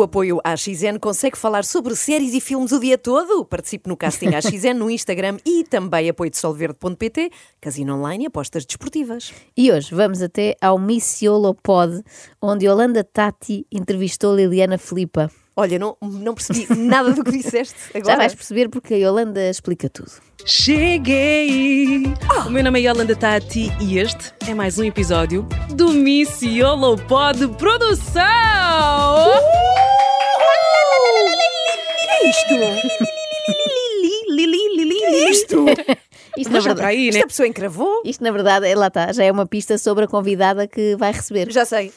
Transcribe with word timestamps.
o 0.00 0.02
apoio 0.02 0.40
à 0.42 0.56
XN, 0.56 0.98
consegue 0.98 1.36
falar 1.36 1.62
sobre 1.64 1.94
séries 1.94 2.32
e 2.32 2.40
filmes 2.40 2.72
o 2.72 2.80
dia 2.80 2.96
todo? 2.96 3.44
Participe 3.44 3.88
no 3.88 3.96
casting 3.96 4.34
à 4.34 4.40
XN 4.40 4.74
no 4.74 4.90
Instagram 4.90 5.36
e 5.44 5.62
também 5.64 6.08
apoio 6.08 6.30
de 6.30 6.38
solverde.pt, 6.38 7.30
casino 7.60 7.96
online 7.96 8.24
e 8.24 8.26
apostas 8.26 8.64
desportivas. 8.64 9.30
E 9.56 9.70
hoje 9.70 9.94
vamos 9.94 10.22
até 10.22 10.56
ao 10.60 10.78
Missiolo 10.78 11.54
Pod, 11.54 12.02
onde 12.40 12.66
Yolanda 12.66 13.04
Tati 13.04 13.66
entrevistou 13.70 14.34
Liliana 14.34 14.78
Filipa. 14.78 15.30
Olha, 15.54 15.78
não, 15.78 15.94
não 16.00 16.34
percebi 16.34 16.66
nada 16.74 17.12
do 17.12 17.22
que 17.22 17.32
disseste 17.32 17.74
agora. 17.92 18.12
Já 18.12 18.16
vais 18.16 18.34
perceber 18.34 18.70
porque 18.70 18.94
a 18.94 18.96
Yolanda 18.96 19.50
explica 19.50 19.90
tudo. 19.90 20.12
Cheguei! 20.46 22.04
O 22.46 22.50
meu 22.50 22.64
nome 22.64 22.80
é 22.80 22.84
Yolanda 22.84 23.14
Tati 23.14 23.70
e 23.78 23.98
este 23.98 24.32
é 24.48 24.54
mais 24.54 24.78
um 24.78 24.84
episódio 24.84 25.46
do 25.74 25.92
Miss 25.92 26.40
Yolo 26.40 26.96
Pod 27.06 27.46
Produção! 27.58 28.20
que 29.20 29.99
é 32.20 32.28
isto? 32.30 32.54
Isto! 35.30 35.64
Isto, 36.36 36.50
na 36.50 36.56
Mas 36.58 36.64
já 36.64 36.74
verdade, 36.74 36.96
né? 36.96 37.08
Esta 37.08 37.26
pessoa 37.26 37.48
encravou? 37.48 38.02
isto, 38.04 38.22
na 38.22 38.30
verdade, 38.30 38.66
é, 38.68 38.74
lá 38.74 38.86
está, 38.86 39.12
já 39.12 39.24
é 39.24 39.32
uma 39.32 39.46
pista 39.46 39.76
sobre 39.76 40.04
a 40.04 40.08
convidada 40.08 40.66
que 40.66 40.94
vai 40.96 41.12
receber. 41.12 41.50
Já 41.50 41.64
sei. 41.64 41.92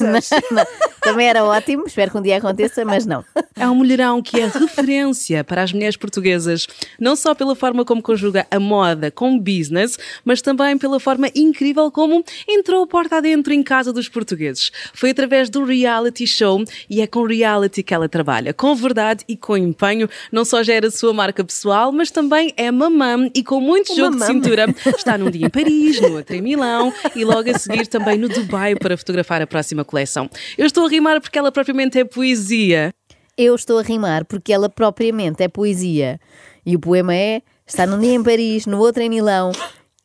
Mas, 0.00 0.30
não, 0.50 0.66
também 1.00 1.28
era 1.28 1.44
ótimo, 1.44 1.84
espero 1.86 2.10
que 2.10 2.18
um 2.18 2.22
dia 2.22 2.36
aconteça, 2.36 2.84
mas 2.84 3.06
não. 3.06 3.24
É 3.54 3.68
um 3.68 3.74
mulherão 3.74 4.22
que 4.22 4.40
é 4.40 4.46
referência 4.46 5.42
para 5.44 5.62
as 5.62 5.72
mulheres 5.72 5.96
portuguesas, 5.96 6.66
não 7.00 7.16
só 7.16 7.34
pela 7.34 7.54
forma 7.54 7.84
como 7.84 8.02
conjuga 8.02 8.46
a 8.50 8.60
moda 8.60 9.10
com 9.10 9.34
o 9.34 9.40
business, 9.40 9.98
mas 10.24 10.42
também 10.42 10.76
pela 10.76 11.00
forma 11.00 11.28
incrível 11.34 11.90
como 11.90 12.24
entrou 12.48 12.86
porta 12.86 13.16
adentro 13.16 13.52
em 13.52 13.62
casa 13.62 13.92
dos 13.92 14.08
portugueses. 14.08 14.70
Foi 14.92 15.10
através 15.10 15.48
do 15.48 15.64
reality 15.64 16.26
show 16.26 16.62
e 16.88 17.00
é 17.00 17.06
com 17.06 17.24
reality 17.24 17.82
que 17.82 17.94
ela 17.94 18.08
trabalha, 18.08 18.52
com 18.52 18.74
verdade 18.74 19.24
e 19.28 19.36
com 19.36 19.56
empenho. 19.56 20.08
Não 20.30 20.44
só 20.44 20.62
gera 20.62 20.88
a 20.88 20.90
sua 20.90 21.12
marca 21.12 21.44
pessoal, 21.44 21.92
mas 21.92 22.10
também 22.10 22.52
é 22.56 22.70
mamã 22.70 23.30
e 23.34 23.42
com 23.42 23.60
muito 23.60 23.94
jogo 23.94 24.16
de 24.16 24.26
cintura. 24.26 24.66
Está 24.86 25.16
num 25.16 25.30
dia 25.30 25.46
em 25.46 25.50
Paris, 25.50 26.00
no 26.00 26.16
outro 26.16 26.34
em 26.34 26.42
Milão 26.42 26.92
e 27.14 27.24
logo 27.24 27.50
a 27.50 27.58
seguir 27.58 27.86
também 27.86 28.18
no 28.18 28.28
Dubai 28.28 28.74
para 28.74 28.96
fotografar 28.96 29.40
a 29.42 29.46
próxima 29.46 29.75
coleção. 29.84 30.28
Eu 30.56 30.66
estou 30.66 30.86
a 30.86 30.88
rimar 30.88 31.20
porque 31.20 31.38
ela 31.38 31.52
propriamente 31.52 31.98
é 31.98 32.04
poesia. 32.04 32.94
Eu 33.36 33.54
estou 33.54 33.78
a 33.78 33.82
rimar 33.82 34.24
porque 34.24 34.52
ela 34.52 34.68
propriamente 34.68 35.42
é 35.42 35.48
poesia. 35.48 36.18
E 36.64 36.74
o 36.74 36.80
poema 36.80 37.14
é: 37.14 37.42
está 37.66 37.86
num 37.86 37.98
dia 37.98 38.14
em 38.14 38.22
Paris, 38.22 38.66
no 38.66 38.78
outro 38.78 39.02
em 39.02 39.08
Milão 39.08 39.52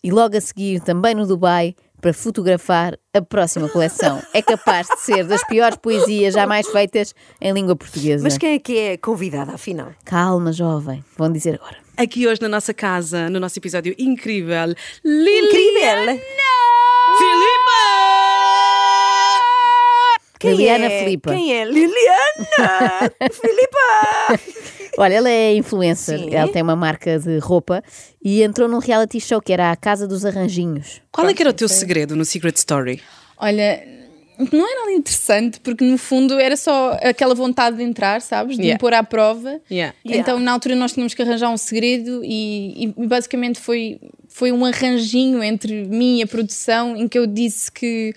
e 0.04 0.12
logo 0.12 0.36
a 0.36 0.42
seguir 0.42 0.82
também 0.82 1.14
no 1.14 1.28
Dubai 1.28 1.76
para 2.02 2.14
fotografar 2.14 2.98
a 3.14 3.22
próxima 3.22 3.70
coleção. 3.70 4.22
É 4.34 4.42
capaz 4.42 4.88
de 4.88 5.00
ser 5.02 5.24
das 5.24 5.46
piores 5.46 5.78
poesias 5.78 6.34
jamais 6.34 6.68
feitas 6.68 7.14
em 7.40 7.54
língua 7.54 7.76
portuguesa. 7.76 8.24
Mas 8.24 8.38
quem 8.40 8.56
é 8.56 8.60
que 8.60 8.78
é 8.78 8.98
convidada, 8.98 9.54
afinal? 9.54 9.92
Calma, 10.04 10.52
jovem, 10.52 11.04
vão 11.16 11.32
dizer 11.32 11.56
agora. 11.56 11.78
Aqui 11.96 12.28
hoje 12.28 12.42
na 12.42 12.50
nossa 12.50 12.74
casa, 12.74 13.30
no 13.30 13.40
nosso 13.40 13.60
episódio 13.60 13.94
incrível, 14.00 14.74
Liliana 15.06 16.14
Incrível! 16.14 16.22
Filipa! 17.18 17.61
Quem 20.42 20.52
Liliana 20.52 20.86
é? 20.86 21.04
Filipa. 21.04 21.32
Quem 21.32 21.54
é? 21.54 21.66
Liliana! 21.66 23.12
Filipa! 23.32 24.42
Olha, 24.98 25.14
ela 25.14 25.30
é 25.30 25.56
influencer, 25.56 26.20
Sim. 26.20 26.34
ela 26.34 26.52
tem 26.52 26.62
uma 26.62 26.76
marca 26.76 27.18
de 27.20 27.38
roupa 27.38 27.84
e 28.24 28.44
entrou 28.44 28.68
num 28.68 28.80
reality 28.80 29.22
show 29.22 29.42
que 29.42 29.54
era 29.54 29.72
a 29.72 29.76
Casa 29.76 30.08
dos 30.08 30.26
Arranjinhos. 30.26 31.02
Qual 31.12 31.28
é 31.30 31.34
que 31.34 31.42
era 31.42 31.52
o 31.52 31.54
teu 31.54 31.70
segredo 31.70 32.16
no 32.16 32.26
Secret 32.26 32.56
Story? 32.58 33.02
Olha, 33.38 33.82
não 34.52 34.68
é 34.68 34.76
nada 34.80 34.92
interessante, 34.92 35.60
porque 35.60 35.84
no 35.84 35.98
fundo 35.98 36.40
era 36.40 36.58
só 36.58 36.98
aquela 37.02 37.36
vontade 37.36 37.78
de 37.78 37.84
entrar, 37.84 38.22
sabes? 38.22 38.56
De 38.58 38.64
Yeah. 38.64 38.76
me 38.76 38.80
pôr 38.80 38.94
à 38.94 39.04
prova. 39.04 39.62
Yeah. 39.70 39.96
Então, 40.04 40.40
na 40.40 40.52
altura, 40.52 40.76
nós 40.76 40.94
tínhamos 40.94 41.14
que 41.14 41.22
arranjar 41.22 41.50
um 41.50 41.58
segredo 41.58 42.22
e, 42.24 42.94
e 42.98 43.08
basicamente 43.08 43.60
foi, 43.60 44.00
foi 44.28 44.52
um 44.52 44.66
arranjinho 44.66 45.44
entre 45.44 45.86
mim 45.86 46.20
e 46.20 46.24
a 46.24 46.28
produção 46.28 46.96
em 46.98 47.08
que 47.08 47.18
eu 47.18 47.28
disse 47.28 47.72
que. 47.72 48.14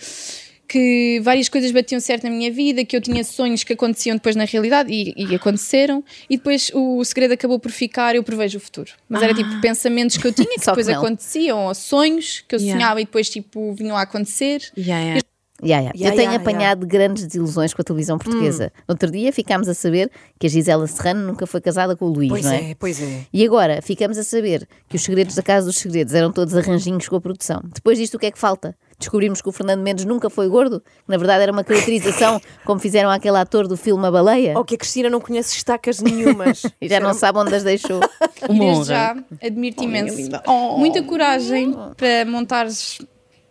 Que 0.75 1.21
várias 1.23 1.49
coisas 1.49 1.71
batiam 1.71 2.01
certo 2.01 2.25
na 2.25 2.31
minha 2.31 2.51
vida, 2.51 2.85
que 2.85 2.97
eu 2.97 3.01
tinha 3.01 3.23
sonhos 3.23 3.63
que 3.63 3.75
aconteciam 3.75 4.17
depois 4.17 4.35
na 4.35 4.45
realidade 4.45 4.93
e, 4.93 5.15
e 5.17 5.33
aconteceram, 5.33 6.03
e 6.29 6.37
depois 6.37 6.69
o 6.75 7.05
segredo 7.05 7.33
acabou 7.35 7.61
por 7.61 7.71
ficar: 7.71 8.17
eu 8.17 8.25
prevejo 8.25 8.59
o 8.59 8.61
futuro. 8.61 8.91
Mas 9.09 9.23
era 9.23 9.33
tipo 9.33 9.61
pensamentos 9.61 10.17
que 10.17 10.27
eu 10.27 10.33
tinha 10.33 10.49
que 10.59 10.65
Só 10.65 10.73
que 10.73 10.79
depois 10.79 10.89
não. 10.89 10.97
aconteciam, 10.97 11.67
ou 11.67 11.75
sonhos 11.77 12.43
que 12.49 12.57
eu 12.57 12.59
Yeah. 12.65 12.81
sonhava 12.81 13.01
e 13.01 13.05
depois 13.05 13.31
tipo 13.31 13.73
vinham 13.75 13.97
a 13.97 14.03
acontecer. 14.03 14.63
Yeah, 14.77 15.01
yeah. 15.05 15.21
Ya, 15.63 15.81
ya. 15.81 15.93
Ya, 15.95 16.09
Eu 16.11 16.17
tenho 16.17 16.33
apanhado 16.35 16.85
grandes 16.87 17.25
desilusões 17.27 17.73
com 17.73 17.81
a 17.81 17.85
televisão 17.85 18.19
portuguesa. 18.19 18.73
Hum. 18.75 18.83
No 18.89 18.93
outro 18.95 19.11
dia 19.11 19.33
ficámos 19.33 19.69
a 19.69 19.75
saber 19.75 20.11
que 20.41 20.47
a 20.49 20.51
Gisela 20.51 20.87
Serrano 20.89 21.25
nunca 21.27 21.47
foi 21.47 21.61
casada 21.61 21.95
com 21.95 22.07
o 22.07 22.09
Luís, 22.13 22.31
Pois 22.31 22.45
não 22.45 22.51
é? 22.53 22.71
é, 22.71 22.75
pois 22.75 23.01
é. 23.01 23.21
E 23.33 23.45
agora 23.47 23.81
ficamos 23.81 24.19
a 24.19 24.25
saber 24.25 24.67
que 24.89 24.97
os 24.97 25.03
segredos 25.05 25.37
da 25.37 25.43
Casa 25.43 25.67
dos 25.67 25.77
Segredos 25.77 26.13
eram 26.13 26.33
todos 26.33 26.55
arranjinhos 26.57 27.09
com 27.09 27.17
a 27.17 27.21
produção. 27.21 27.63
Depois 27.73 27.97
disto, 27.99 28.17
o 28.17 28.19
que 28.19 28.27
é 28.27 28.31
que 28.33 28.39
falta? 28.39 28.77
Descobrimos 28.99 29.43
que 29.43 29.49
o 29.49 29.53
Fernando 29.53 29.83
Mendes 29.83 30.05
nunca 30.05 30.31
foi 30.31 30.49
gordo, 30.49 30.81
que 30.81 30.87
na 31.09 31.17
verdade 31.17 31.43
era 31.43 31.53
uma 31.53 31.65
caracterização 31.65 32.41
como 32.65 32.79
fizeram 32.81 33.11
aquele 33.11 33.37
ator 33.37 33.67
do 33.67 33.77
filme 33.77 34.07
A 34.07 34.11
Baleia, 34.11 34.57
Ou 34.57 34.65
que 34.65 34.75
a 34.75 34.79
Cristina 34.79 35.11
não 35.11 35.21
conhece 35.21 35.57
estacas 35.57 36.01
nenhumas. 36.01 36.63
e 36.81 36.89
já 36.89 37.01
não 37.01 37.13
sabe 37.15 37.39
onde 37.39 37.55
as 37.55 37.63
deixou. 37.63 38.01
E 38.49 38.59
desde 38.59 38.85
já 38.85 39.17
admiro-te 39.43 39.85
imenso. 39.85 40.17
linda. 40.17 40.43
Muita 40.77 41.03
coragem 41.03 41.75
para 41.97 42.25
montares 42.31 42.99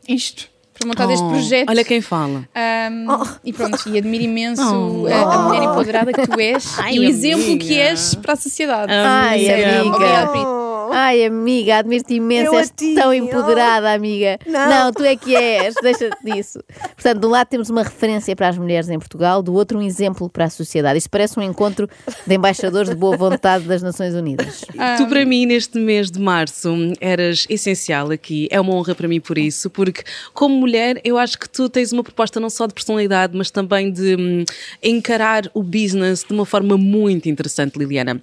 isto, 0.08 0.48
para 0.78 0.88
montar 0.88 1.10
este 1.12 1.24
Oh, 1.24 1.30
projeto. 1.30 1.70
Olha 1.70 1.84
quem 1.84 2.00
fala. 2.02 2.48
Um, 2.92 3.08
E 3.44 3.52
pronto, 3.54 3.90
e 3.90 3.98
admiro 3.98 4.24
imenso 4.24 4.62
Oh. 4.62 5.08
a, 5.08 5.36
a 5.36 5.40
mulher 5.48 5.64
empoderada 5.64 6.14
que 6.14 6.28
tu 6.28 6.40
és 6.40 6.78
Ai, 6.78 6.96
e 6.96 7.00
o 7.00 7.04
exemplo 7.04 7.44
amiga. 7.44 7.66
que 7.66 7.80
és 7.80 8.16
para 8.16 8.34
a 8.34 8.36
sociedade. 8.36 8.92
Ai, 8.92 9.50
amiga. 9.50 9.96
Obrigada. 9.96 10.63
Ai, 10.96 11.26
amiga, 11.26 11.78
admiro-te 11.78 12.14
imenso, 12.14 12.54
Eu 12.54 12.58
a 12.58 12.60
és 12.60 12.70
ti, 12.70 12.94
tão 12.94 13.10
oh. 13.10 13.14
empoderada, 13.14 13.92
amiga. 13.92 14.38
Não. 14.46 14.94
tu 14.94 15.04
é 15.04 15.16
que 15.16 15.36
és, 15.36 15.74
deixa 15.82 16.10
disso. 16.24 16.60
Portanto, 16.96 17.20
de 17.20 17.26
um 17.26 17.30
lado 17.30 17.48
temos 17.48 17.70
uma 17.72 17.82
referência 17.82 18.36
para 18.36 18.50
as 18.50 18.58
mulheres 18.58 18.90
em 18.90 19.00
Portugal, 19.00 19.42
do 19.42 19.54
outro 19.54 19.80
um 19.80 19.82
exemplo 19.82 20.30
para 20.30 20.46
a 20.46 20.50
sociedade. 20.52 21.00
Isto 21.00 21.10
parece 21.10 21.40
um 21.40 21.42
encontro 21.42 21.90
de 22.28 22.36
embaixadores 22.36 22.92
de 22.92 22.96
boa 22.96 23.18
vontade 23.18 23.66
das 23.66 23.82
Nações 23.82 24.14
Unidas. 24.14 24.62
Tu, 24.98 25.08
para 25.08 25.26
mim, 25.26 25.48
neste 25.48 25.80
mês 25.80 26.12
de 26.12 26.20
março, 26.20 26.70
eras 27.02 27.48
essencial 27.50 28.12
aqui. 28.12 28.48
É 28.52 28.62
uma 28.62 28.76
honra 28.76 28.94
para 28.94 29.08
mim 29.08 29.20
por 29.20 29.38
isso, 29.38 29.72
porque, 29.72 30.04
como 30.32 30.56
mulher, 30.56 31.02
eu 31.04 31.18
acho 31.18 31.40
que 31.40 31.50
tu 31.50 31.70
tens 31.70 31.92
uma 31.92 32.04
proposta 32.04 32.40
não 32.40 32.50
só 32.50 32.68
de 32.68 32.74
personalidade, 32.74 33.36
mas 33.36 33.50
também 33.50 33.92
de 33.92 34.16
hum, 34.16 34.44
encarar 34.82 35.50
o 35.54 35.64
business 35.64 36.24
de 36.24 36.34
uma 36.34 36.46
forma 36.46 36.78
muito 36.78 37.28
interessante, 37.28 37.80
Liliana. 37.80 38.20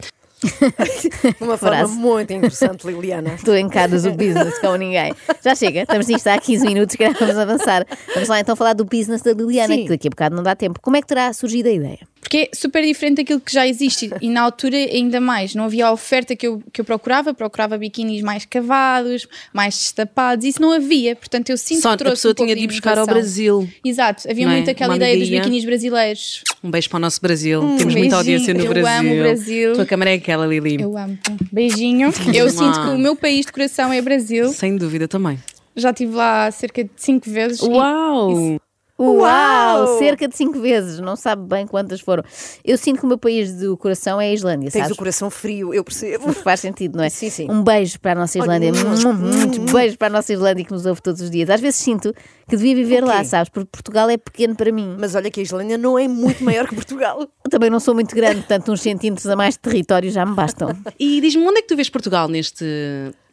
Uma 1.40 1.56
forma 1.56 1.76
Frase. 1.76 1.92
muito 1.94 2.32
interessante, 2.32 2.86
Liliana. 2.86 3.36
Tu 3.44 3.54
encaras 3.56 4.04
o 4.04 4.12
business 4.12 4.58
como 4.58 4.76
ninguém. 4.76 5.12
Já 5.42 5.54
chega, 5.54 5.82
estamos 5.82 6.06
nisto 6.06 6.26
há 6.28 6.38
15 6.38 6.66
minutos, 6.66 6.96
que 6.96 7.08
vamos 7.08 7.36
avançar. 7.36 7.86
Vamos 8.14 8.28
lá 8.28 8.40
então 8.40 8.56
falar 8.56 8.72
do 8.72 8.84
business 8.84 9.22
da 9.22 9.32
Liliana, 9.32 9.74
Sim. 9.74 9.84
que 9.84 9.88
daqui 9.90 10.08
a 10.08 10.10
bocado 10.10 10.36
não 10.36 10.42
dá 10.42 10.54
tempo. 10.54 10.80
Como 10.80 10.96
é 10.96 11.00
que 11.00 11.06
terá 11.06 11.32
surgido 11.32 11.68
a 11.68 11.72
ideia? 11.72 11.98
Porque 12.30 12.48
é 12.52 12.56
super 12.56 12.86
diferente 12.86 13.16
daquilo 13.16 13.40
que 13.40 13.52
já 13.52 13.66
existe 13.66 14.08
e 14.22 14.28
na 14.30 14.42
altura 14.42 14.76
ainda 14.76 15.20
mais. 15.20 15.52
Não 15.52 15.64
havia 15.64 15.88
a 15.88 15.92
oferta 15.92 16.36
que 16.36 16.46
eu, 16.46 16.62
que 16.72 16.80
eu 16.80 16.84
procurava, 16.84 17.34
procurava 17.34 17.76
biquinis 17.76 18.22
mais 18.22 18.44
cavados, 18.44 19.26
mais 19.52 19.74
destapados, 19.74 20.44
isso 20.44 20.62
não 20.62 20.70
havia. 20.70 21.16
Portanto, 21.16 21.50
eu 21.50 21.56
sinto 21.58 21.80
Só 21.82 21.88
que 21.88 21.94
a 21.94 21.96
trouxe 21.96 22.18
pessoa 22.22 22.30
um 22.30 22.34
tinha 22.46 22.54
de 22.54 22.62
ir 22.62 22.66
buscar 22.68 22.96
ao. 22.98 23.04
Brasil. 23.04 23.68
Exato, 23.84 24.30
havia 24.30 24.44
é? 24.44 24.48
muito 24.48 24.70
aquela 24.70 24.90
Uma 24.92 24.96
ideia 24.96 25.18
dos 25.18 25.28
biquinis 25.28 25.64
brasileiros. 25.64 26.44
Um 26.62 26.70
beijo 26.70 26.88
para 26.88 26.98
o 26.98 27.00
nosso 27.00 27.20
Brasil. 27.20 27.60
Temos 27.62 27.82
muita 27.82 27.94
beijinho. 27.94 28.16
audiência 28.16 28.54
no 28.54 28.60
Eu 28.60 28.68
Brasil. 28.74 29.00
amo 29.00 29.12
o 29.12 29.18
Brasil. 29.18 29.72
Tua 29.72 29.86
câmera 29.86 30.10
é 30.12 30.14
aquela, 30.14 30.46
Lili. 30.46 30.80
Eu 30.80 30.96
amo. 30.96 31.18
Beijinho. 31.50 32.12
Eu 32.32 32.48
sinto 32.48 32.80
que 32.80 32.88
o 32.90 32.96
meu 32.98 33.16
país 33.16 33.44
de 33.44 33.50
coração 33.50 33.92
é 33.92 34.00
Brasil. 34.00 34.52
Sem 34.52 34.76
dúvida 34.76 35.08
também. 35.08 35.36
Já 35.74 35.90
estive 35.90 36.14
lá 36.14 36.48
cerca 36.52 36.84
de 36.84 36.90
cinco 36.94 37.28
vezes. 37.28 37.60
e- 37.60 37.64
Uau! 37.66 38.60
Uau! 39.02 39.16
Uau! 39.20 39.98
Cerca 39.98 40.28
de 40.28 40.36
5 40.36 40.58
vezes, 40.60 41.00
não 41.00 41.16
sabe 41.16 41.42
bem 41.46 41.66
quantas 41.66 42.00
foram. 42.00 42.22
Eu 42.64 42.76
sinto 42.76 42.98
que 43.00 43.04
o 43.04 43.08
meu 43.08 43.18
país 43.18 43.54
do 43.54 43.76
coração 43.76 44.20
é 44.20 44.26
a 44.28 44.32
Islândia, 44.32 44.70
Tens 44.70 44.82
sabes? 44.82 44.94
o 44.94 44.98
coração 44.98 45.30
frio, 45.30 45.72
eu 45.72 45.82
percebo. 45.82 46.32
Faz 46.32 46.60
sentido, 46.60 46.96
não 46.96 47.04
é? 47.04 47.08
Sim, 47.08 47.30
sim. 47.30 47.50
Um 47.50 47.62
beijo 47.62 47.98
para 48.00 48.12
a 48.12 48.14
nossa 48.14 48.38
Islândia. 48.38 48.70
Olha, 48.72 49.12
Muitos 49.14 49.72
beijos 49.72 49.96
para 49.96 50.08
a 50.08 50.10
nossa 50.10 50.32
Islândia 50.32 50.64
que 50.64 50.72
nos 50.72 50.84
ouve 50.86 51.00
todos 51.00 51.20
os 51.20 51.30
dias. 51.30 51.48
Às 51.50 51.60
vezes 51.60 51.80
sinto 51.80 52.12
que 52.48 52.56
devia 52.56 52.74
viver 52.74 53.02
lá, 53.04 53.22
sabes? 53.24 53.48
Porque 53.48 53.68
Portugal 53.70 54.10
é 54.10 54.16
pequeno 54.16 54.54
para 54.56 54.70
mim. 54.72 54.96
Mas 54.98 55.14
olha 55.14 55.30
que 55.30 55.40
a 55.40 55.42
Islândia 55.42 55.78
não 55.78 55.98
é 55.98 56.06
muito 56.08 56.42
maior 56.44 56.66
que 56.68 56.74
Portugal. 56.74 57.20
Eu 57.44 57.50
também 57.50 57.70
não 57.70 57.80
sou 57.80 57.94
muito 57.94 58.14
grande, 58.14 58.36
portanto, 58.36 58.70
uns 58.72 58.80
centímetros 58.82 59.26
a 59.26 59.34
mais 59.36 59.54
de 59.54 59.60
território 59.60 60.10
já 60.10 60.24
me 60.26 60.34
bastam. 60.34 60.70
E 60.98 61.20
diz-me, 61.20 61.42
onde 61.46 61.58
é 61.58 61.62
que 61.62 61.68
tu 61.68 61.76
vês 61.76 61.88
Portugal 61.88 62.28
neste. 62.28 62.64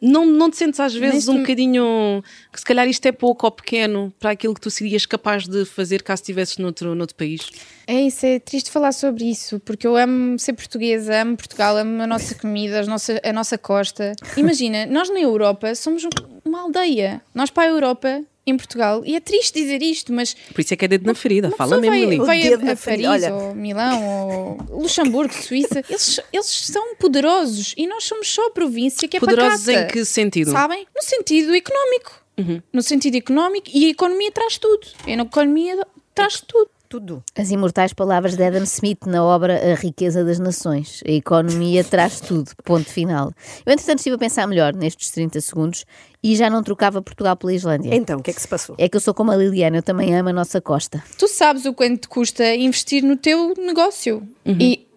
Não, 0.00 0.24
não 0.24 0.48
te 0.48 0.56
sentes 0.56 0.78
às 0.78 0.94
vezes 0.94 1.26
Neste- 1.26 1.30
um 1.30 1.40
bocadinho 1.40 2.22
que 2.52 2.58
se 2.60 2.64
calhar 2.64 2.86
isto 2.88 3.04
é 3.06 3.10
pouco 3.12 3.44
ou 3.46 3.50
pequeno 3.52 4.12
para 4.20 4.30
aquilo 4.30 4.54
que 4.54 4.60
tu 4.60 4.70
serias 4.70 5.04
capaz 5.04 5.46
de 5.48 5.57
fazer 5.66 6.02
caso 6.02 6.22
estivesses 6.22 6.56
noutro, 6.58 6.94
noutro 6.94 7.14
país? 7.16 7.40
É 7.86 8.00
isso, 8.02 8.24
é 8.26 8.38
triste 8.38 8.70
falar 8.70 8.92
sobre 8.92 9.24
isso, 9.24 9.60
porque 9.60 9.86
eu 9.86 9.96
amo 9.96 10.38
ser 10.38 10.52
portuguesa, 10.52 11.22
amo 11.22 11.36
Portugal, 11.36 11.76
amo 11.76 12.02
a 12.02 12.06
nossa 12.06 12.34
comida, 12.34 12.80
as 12.80 12.86
nossa, 12.88 13.20
a 13.24 13.32
nossa 13.32 13.56
costa. 13.58 14.12
Imagina, 14.36 14.86
nós 14.86 15.08
na 15.10 15.20
Europa 15.20 15.74
somos 15.74 16.04
um- 16.04 16.08
uma 16.44 16.60
aldeia. 16.62 17.20
Nós 17.34 17.50
para 17.50 17.64
a 17.64 17.72
Europa 17.72 18.22
em 18.46 18.56
Portugal, 18.56 19.02
e 19.04 19.14
é 19.14 19.20
triste 19.20 19.60
dizer 19.60 19.82
isto, 19.82 20.10
mas 20.10 20.32
Por 20.54 20.62
isso 20.62 20.72
é 20.72 20.76
que 20.78 20.82
é 20.86 20.88
dedo 20.88 21.04
na 21.06 21.14
ferida. 21.14 21.50
Fala 21.50 21.76
mesmo, 21.76 21.90
vai, 21.94 22.00
Lili. 22.06 22.16
vai 22.16 22.40
O 22.40 22.42
dedo 22.42 22.68
a, 22.70 22.72
a 22.72 22.76
Paris 22.76 23.06
olha. 23.06 23.34
ou 23.34 23.54
Milão 23.54 24.58
ou 24.70 24.80
Luxemburgo, 24.80 25.34
Suíça, 25.34 25.84
eles, 25.86 26.18
eles 26.32 26.46
são 26.46 26.94
poderosos 26.96 27.74
e 27.76 27.86
nós 27.86 28.04
somos 28.04 28.26
só 28.26 28.46
a 28.46 28.50
província 28.50 29.06
que 29.06 29.18
é 29.18 29.20
Poderosos 29.20 29.66
pacata. 29.66 29.84
em 29.84 29.92
que 29.92 30.02
sentido? 30.02 30.50
Sabem? 30.50 30.86
No 30.96 31.02
sentido 31.02 31.54
económico. 31.54 32.24
Uhum. 32.38 32.62
No 32.72 32.82
sentido 32.82 33.16
económico 33.16 33.68
e 33.72 33.86
a 33.86 33.88
economia 33.90 34.30
traz 34.32 34.58
tudo. 34.58 34.86
E 35.06 35.12
a 35.12 35.22
economia 35.22 35.86
traz 36.14 36.40
tudo. 36.40 36.70
Tudo. 36.88 37.22
As 37.36 37.50
imortais 37.50 37.92
palavras 37.92 38.34
de 38.34 38.42
Adam 38.42 38.62
Smith 38.62 39.04
na 39.04 39.22
obra 39.22 39.72
A 39.72 39.74
Riqueza 39.74 40.24
das 40.24 40.38
Nações. 40.38 41.02
A 41.06 41.10
economia 41.10 41.84
traz 41.84 42.18
tudo. 42.18 42.50
Ponto 42.64 42.88
final. 42.88 43.30
Eu, 43.66 43.74
entretanto, 43.74 43.98
estive 43.98 44.16
a 44.16 44.18
pensar 44.18 44.46
melhor 44.46 44.74
nestes 44.74 45.10
30 45.10 45.38
segundos 45.42 45.84
e 46.22 46.34
já 46.34 46.48
não 46.48 46.62
trocava 46.62 47.02
Portugal 47.02 47.36
pela 47.36 47.52
Islândia. 47.52 47.94
Então, 47.94 48.20
o 48.20 48.22
que 48.22 48.30
é 48.30 48.32
que 48.32 48.40
se 48.40 48.48
passou? 48.48 48.74
É 48.78 48.88
que 48.88 48.96
eu 48.96 49.02
sou 49.02 49.12
como 49.12 49.30
a 49.30 49.36
Liliana, 49.36 49.76
eu 49.76 49.82
também 49.82 50.16
amo 50.16 50.30
a 50.30 50.32
nossa 50.32 50.62
costa. 50.62 51.04
Tu 51.18 51.28
sabes 51.28 51.66
o 51.66 51.74
quanto 51.74 52.00
te 52.00 52.08
custa 52.08 52.54
investir 52.54 53.04
no 53.04 53.18
teu 53.18 53.52
negócio. 53.58 54.26
Uhum. 54.46 54.56
E 54.58 54.88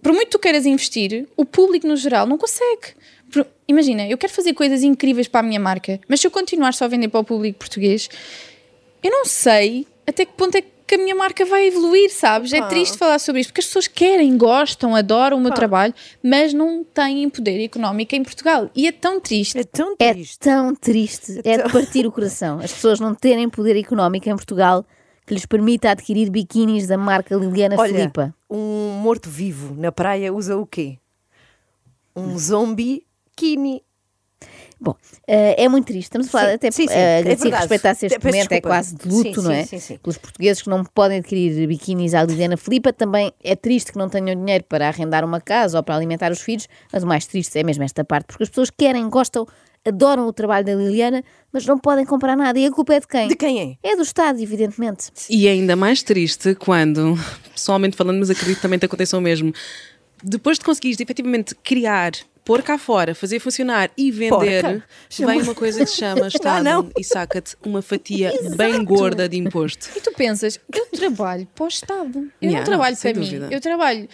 por 0.00 0.12
muito 0.12 0.26
que 0.26 0.32
tu 0.32 0.38
queiras 0.38 0.64
investir, 0.64 1.28
o 1.36 1.44
público 1.44 1.86
no 1.86 1.96
geral 1.96 2.26
não 2.26 2.38
consegue. 2.38 2.94
Imagina, 3.68 4.06
eu 4.08 4.18
quero 4.18 4.32
fazer 4.32 4.52
coisas 4.54 4.82
incríveis 4.82 5.28
para 5.28 5.40
a 5.40 5.42
minha 5.42 5.60
marca, 5.60 6.00
mas 6.08 6.20
se 6.20 6.26
eu 6.26 6.30
continuar 6.30 6.74
só 6.74 6.84
a 6.86 6.88
vender 6.88 7.08
para 7.08 7.20
o 7.20 7.24
público 7.24 7.58
português, 7.58 8.08
eu 9.02 9.10
não 9.10 9.24
sei 9.24 9.86
até 10.06 10.24
que 10.24 10.32
ponto 10.32 10.56
é 10.56 10.62
que 10.62 10.96
a 10.96 10.98
minha 10.98 11.14
marca 11.14 11.44
vai 11.44 11.68
evoluir, 11.68 12.10
sabes? 12.10 12.52
É 12.52 12.60
triste 12.62 12.98
falar 12.98 13.20
sobre 13.20 13.40
isto, 13.42 13.50
porque 13.50 13.60
as 13.60 13.66
pessoas 13.66 13.86
querem, 13.86 14.36
gostam, 14.36 14.96
adoram 14.96 15.36
o 15.36 15.40
meu 15.40 15.52
trabalho, 15.54 15.94
mas 16.20 16.52
não 16.52 16.82
têm 16.82 17.30
poder 17.30 17.64
económico 17.64 18.12
em 18.16 18.24
Portugal. 18.24 18.68
E 18.74 18.88
é 18.88 18.92
tão 18.92 19.20
triste. 19.20 19.56
É 19.56 19.62
tão 19.62 19.94
É 20.00 20.12
triste. 20.12 20.38
tão 20.40 20.74
triste, 20.74 21.40
é 21.44 21.58
de 21.62 21.72
partir 21.72 22.04
o 22.08 22.10
coração. 22.10 22.58
As 22.58 22.72
pessoas 22.72 22.98
não 22.98 23.14
terem 23.14 23.48
poder 23.48 23.76
económico 23.78 24.28
em 24.28 24.34
Portugal 24.34 24.84
que 25.24 25.32
lhes 25.32 25.46
permita 25.46 25.92
adquirir 25.92 26.28
biquínis 26.28 26.88
da 26.88 26.98
marca 26.98 27.36
Liliana 27.36 27.76
Olha, 27.78 27.94
Filipa. 27.94 28.34
um 28.50 28.98
morto-vivo 29.00 29.76
na 29.78 29.92
praia 29.92 30.34
usa 30.34 30.56
o 30.56 30.66
quê? 30.66 30.98
Um 32.16 32.36
zombie 32.36 33.04
kini. 33.40 33.82
Bom, 34.82 34.94
eh, 35.28 35.62
é 35.62 35.68
muito 35.68 35.86
triste. 35.88 36.04
Estamos 36.06 36.28
a 36.28 36.30
falar 36.30 36.48
Sim, 36.48 36.54
até 36.54 36.70
sim, 36.70 36.88
sim, 36.88 36.94
eh, 36.94 36.98
é 36.98 37.18
agradecer 37.18 37.42
verdade. 37.42 37.60
respeitar-se 37.62 38.06
este 38.06 38.18
momento, 38.18 38.34
é 38.36 38.38
desculpa. 38.40 38.68
quase 38.68 38.94
de 38.96 39.08
luto, 39.08 39.22
Sim, 39.42 39.46
não 39.46 39.50
sim, 39.50 39.56
é? 39.58 39.64
sim, 39.66 39.78
sim. 39.78 39.98
Pelos 39.98 40.16
portugueses 40.16 40.62
que 40.62 40.70
não 40.70 40.84
podem 40.84 41.18
adquirir 41.18 41.66
biquínis 41.68 42.14
à 42.14 42.22
Liliana 42.24 42.56
Filipa, 42.56 42.90
também 42.90 43.30
é 43.44 43.54
triste 43.54 43.92
que 43.92 43.98
não 43.98 44.08
tenham 44.08 44.34
dinheiro 44.34 44.64
para 44.64 44.88
arrendar 44.88 45.22
uma 45.22 45.38
casa 45.38 45.76
ou 45.76 45.82
para 45.84 45.94
alimentar 45.96 46.32
os 46.32 46.40
filhos, 46.40 46.66
mas 46.90 47.02
o 47.02 47.06
mais 47.06 47.26
triste 47.26 47.58
é 47.58 47.62
mesmo 47.62 47.84
esta 47.84 48.02
parte, 48.04 48.28
porque 48.28 48.42
as 48.44 48.48
pessoas 48.48 48.70
querem, 48.70 49.06
gostam, 49.10 49.46
adoram 49.86 50.26
o 50.26 50.32
trabalho 50.32 50.64
da 50.64 50.74
Liliana, 50.74 51.22
mas 51.52 51.66
não 51.66 51.78
podem 51.78 52.06
comprar 52.06 52.34
nada. 52.34 52.58
E 52.58 52.64
a 52.64 52.70
culpa 52.70 52.94
é 52.94 53.00
de 53.00 53.06
quem? 53.06 53.28
De 53.28 53.36
quem 53.36 53.78
é? 53.82 53.90
É 53.90 53.96
do 53.96 54.02
Estado, 54.02 54.40
evidentemente. 54.40 55.10
E 55.28 55.46
é 55.46 55.50
ainda 55.50 55.76
mais 55.76 56.02
triste 56.02 56.54
quando, 56.54 57.18
pessoalmente 57.52 57.98
falando, 57.98 58.18
mas 58.20 58.30
acredito 58.30 58.56
que 58.56 58.62
também 58.62 58.78
te 58.78 58.86
aconteça 58.86 59.18
o 59.18 59.20
mesmo, 59.20 59.52
depois 60.24 60.58
de 60.58 60.64
conseguires 60.64 60.98
efetivamente 61.00 61.54
criar, 61.56 62.12
pôr 62.50 62.62
cá 62.64 62.76
fora, 62.76 63.14
fazer 63.14 63.38
funcionar 63.38 63.92
e 63.96 64.10
vender, 64.10 64.62
Porca. 64.62 64.84
Vem 65.20 65.42
uma 65.42 65.54
coisa 65.54 65.84
que 65.84 65.86
se 65.90 65.98
chama 65.98 66.26
Estado 66.26 66.64
não. 66.66 66.90
e 66.98 67.04
saca-te 67.04 67.56
uma 67.64 67.80
fatia 67.80 68.32
bem 68.56 68.84
gorda 68.84 69.28
de 69.28 69.36
imposto. 69.36 69.88
E 69.96 70.00
tu 70.00 70.12
pensas, 70.14 70.58
eu 70.74 70.86
trabalho 70.86 71.46
para 71.54 71.64
o 71.64 71.68
Estado. 71.68 72.18
Eu 72.42 72.50
Yeah, 72.50 72.58
não 72.58 72.64
trabalho 72.64 72.96
sem 72.96 73.12
para 73.12 73.22
dúvida. 73.22 73.46
mim. 73.46 73.54
Eu 73.54 73.60
trabalho 73.60 74.08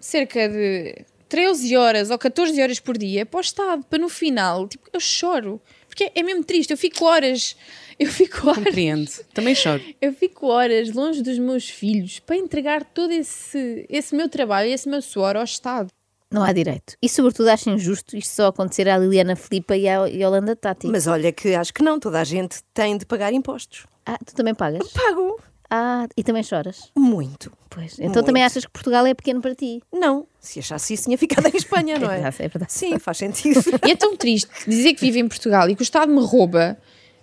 cerca 0.00 0.48
de 0.48 1.04
13 1.28 1.76
horas 1.76 2.10
ou 2.10 2.16
14 2.18 2.58
horas 2.62 2.80
por 2.80 2.96
dia 2.96 3.26
para 3.26 3.36
o 3.38 3.40
Estado, 3.42 3.84
para 3.84 3.98
no 3.98 4.08
final, 4.08 4.66
tipo, 4.66 4.88
eu 4.90 4.98
choro. 5.00 5.60
Porque 5.86 6.10
é 6.14 6.22
mesmo 6.22 6.42
triste, 6.42 6.70
eu 6.70 6.78
fico 6.78 7.04
horas, 7.04 7.54
eu 8.00 8.06
fico 8.06 8.48
horas, 8.48 8.64
Compreendo. 8.64 9.10
Também 9.34 9.54
choro. 9.54 9.82
eu 10.00 10.14
fico 10.14 10.46
horas 10.46 10.90
longe 10.90 11.20
dos 11.22 11.38
meus 11.38 11.68
filhos 11.68 12.18
para 12.20 12.36
entregar 12.36 12.82
todo 12.82 13.12
esse, 13.12 13.84
esse 13.90 14.14
meu 14.14 14.28
trabalho, 14.28 14.70
esse 14.70 14.88
meu 14.88 15.02
suor 15.02 15.36
ao 15.36 15.44
Estado. 15.44 15.88
Não 16.32 16.42
há 16.44 16.52
direito. 16.52 16.94
E, 17.02 17.08
sobretudo, 17.08 17.48
acho 17.48 17.68
injusto 17.70 18.16
isto 18.16 18.32
só 18.34 18.46
acontecer 18.46 18.88
à 18.88 18.96
Liliana 18.96 19.34
Filipa 19.34 19.76
e 19.76 19.88
à 19.88 20.06
Yolanda 20.06 20.54
Tati. 20.54 20.86
Mas 20.86 21.06
olha 21.08 21.32
que 21.32 21.54
acho 21.54 21.74
que 21.74 21.82
não, 21.82 21.98
toda 21.98 22.20
a 22.20 22.24
gente 22.24 22.58
tem 22.72 22.96
de 22.96 23.04
pagar 23.04 23.32
impostos. 23.32 23.84
Ah, 24.06 24.16
tu 24.24 24.34
também 24.34 24.54
pagas? 24.54 24.88
Pago 24.92 25.40
Ah, 25.68 26.06
e 26.16 26.22
também 26.22 26.42
choras? 26.44 26.90
muito. 26.96 27.50
Pois. 27.68 27.94
Então 28.00 28.22
também 28.24 28.42
Muito. 28.42 28.50
achas 28.52 28.64
que 28.64 28.70
Portugal 28.72 29.06
é 29.06 29.14
pequeno 29.14 29.40
para 29.40 29.54
ti? 29.54 29.80
Não, 29.92 30.26
se 30.40 30.58
achasse 30.58 30.94
isso 30.94 31.04
tinha 31.04 31.16
ficado 31.16 31.46
em 31.46 31.56
Espanha, 31.56 31.98
não 32.00 32.10
é? 32.10 32.14
verdade, 32.14 32.36
é 32.40 32.48
verdade. 32.48 32.72
Sim, 32.72 32.98
faz 32.98 33.18
sentido. 33.18 33.60
E 33.86 33.90
é 33.92 33.96
tão 33.96 34.16
triste 34.16 34.48
dizer 34.68 34.94
que 34.94 35.00
vivo 35.00 35.18
em 35.18 35.28
Portugal 35.28 35.68
e 35.68 35.74
que 35.76 35.82
o 35.82 35.84
Estado 35.84 36.12
me 36.12 36.20
rouba. 36.24 36.76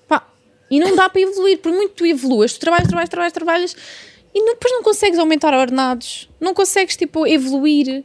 Pá, 0.07 0.25
e 0.71 0.80
não 0.80 0.95
dá 0.95 1.10
para 1.10 1.19
evoluir. 1.21 1.60
Por 1.60 1.71
muito 1.74 1.89
que 1.92 1.95
tu 1.98 2.06
evoluas, 2.06 2.53
tu 2.53 2.60
trabalhas, 2.62 2.88
trabalhas, 2.88 3.10
trabalhas, 3.10 3.33
trabalhas 3.33 3.75
e 4.33 4.39
não- 4.42 4.53
depois 4.53 4.71
não 4.74 4.83
consegues 4.83 5.19
aumentar 5.19 5.53
ordenados. 5.53 6.30
Não 6.39 6.53
consegues, 6.53 6.95
tipo, 6.98 7.25
evoluir. 7.27 8.03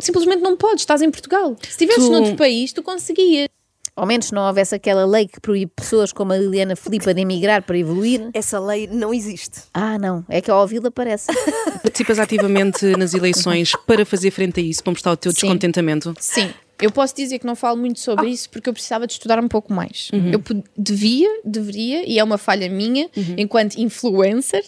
Simplesmente 0.00 0.40
não 0.42 0.56
podes. 0.56 0.82
Estás 0.82 1.02
em 1.02 1.10
Portugal. 1.10 1.56
Se 1.62 1.70
estivesses 1.70 2.04
Tu- 2.04 2.10
noutro 2.12 2.36
país, 2.36 2.72
tu 2.72 2.82
conseguias. 2.82 3.48
Ao 3.94 4.06
menos 4.06 4.26
se 4.26 4.32
não 4.32 4.46
houvesse 4.46 4.74
aquela 4.76 5.04
lei 5.04 5.26
que 5.26 5.40
proíbe 5.40 5.72
pessoas 5.74 6.12
como 6.12 6.32
a 6.32 6.38
Liliana 6.38 6.76
Filipa 6.76 7.12
de 7.12 7.20
emigrar 7.20 7.62
para 7.64 7.76
evoluir. 7.76 8.30
Essa 8.32 8.60
lei 8.60 8.86
não 8.86 9.12
existe. 9.12 9.62
Ah, 9.74 9.98
não. 9.98 10.24
É 10.28 10.40
que 10.40 10.48
ao 10.50 10.60
ouvi-la 10.60 10.88
parece. 10.88 11.26
Participas 11.82 12.18
ativamente 12.20 12.86
nas 12.96 13.12
eleições 13.12 13.72
para 13.86 14.06
fazer 14.06 14.30
frente 14.30 14.60
a 14.60 14.62
isso, 14.62 14.84
para 14.84 14.92
mostrar 14.92 15.12
o 15.12 15.16
teu 15.16 15.32
Sim. 15.32 15.40
descontentamento? 15.40 16.14
Sim. 16.20 16.50
Eu 16.80 16.92
posso 16.92 17.12
dizer 17.16 17.40
que 17.40 17.46
não 17.46 17.56
falo 17.56 17.76
muito 17.76 17.98
sobre 17.98 18.28
isso 18.28 18.48
porque 18.50 18.68
eu 18.68 18.72
precisava 18.72 19.04
de 19.04 19.14
estudar 19.14 19.40
um 19.42 19.48
pouco 19.48 19.72
mais. 19.72 20.10
Eu 20.32 20.38
pod- 20.38 20.62
devia, 20.76 21.28
deveria, 21.44 22.08
e 22.08 22.20
é 22.20 22.22
uma 22.22 22.38
falha 22.38 22.68
minha, 22.70 23.10
enquanto 23.36 23.78
influencer 23.80 24.64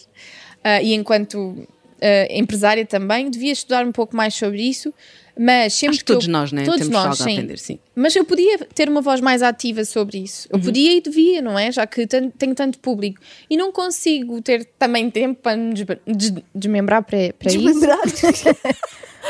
ah, 0.61 0.81
e 0.81 0.93
enquanto 0.93 1.55
ah, 1.57 1.71
empresária 2.31 2.85
também, 2.85 3.29
devia 3.29 3.51
estudar 3.51 3.85
um 3.85 3.91
pouco 3.91 4.15
mais 4.15 4.33
sobre 4.33 4.61
isso. 4.61 4.93
Mas 5.39 5.73
sempre 5.73 5.91
Acho 5.95 5.99
que 5.99 6.05
que 6.05 6.11
eu- 6.11 6.15
todos 6.17 6.27
nós, 6.27 6.51
né? 6.51 6.63
Todos 6.65 6.79
Temos 6.81 6.93
nós, 6.93 7.05
algo 7.05 7.13
a 7.13 7.25
sim. 7.25 7.33
aprender, 7.33 7.57
sim. 7.57 7.79
Mas 7.95 8.15
eu 8.15 8.25
podia 8.25 8.59
ter 8.75 8.89
uma 8.89 9.01
voz 9.01 9.21
mais 9.21 9.41
ativa 9.41 9.83
sobre 9.85 10.17
isso. 10.17 10.47
Eu 10.51 10.59
podia 10.59 10.91
e 10.97 11.01
devia, 11.01 11.41
não 11.41 11.57
é? 11.57 11.71
Já 11.71 11.87
que 11.87 12.05
tenho 12.05 12.53
tanto 12.53 12.77
público. 12.79 13.19
E 13.49 13.55
não 13.55 13.71
consigo 13.71 14.41
ter 14.41 14.65
também 14.77 15.09
tempo 15.09 15.39
para 15.41 15.55
me 15.55 15.73
des- 15.73 16.33
desmembrar 16.53 17.01
para, 17.03 17.33
para 17.39 17.47
isso. 17.49 17.59
Desmembrar. 17.59 17.97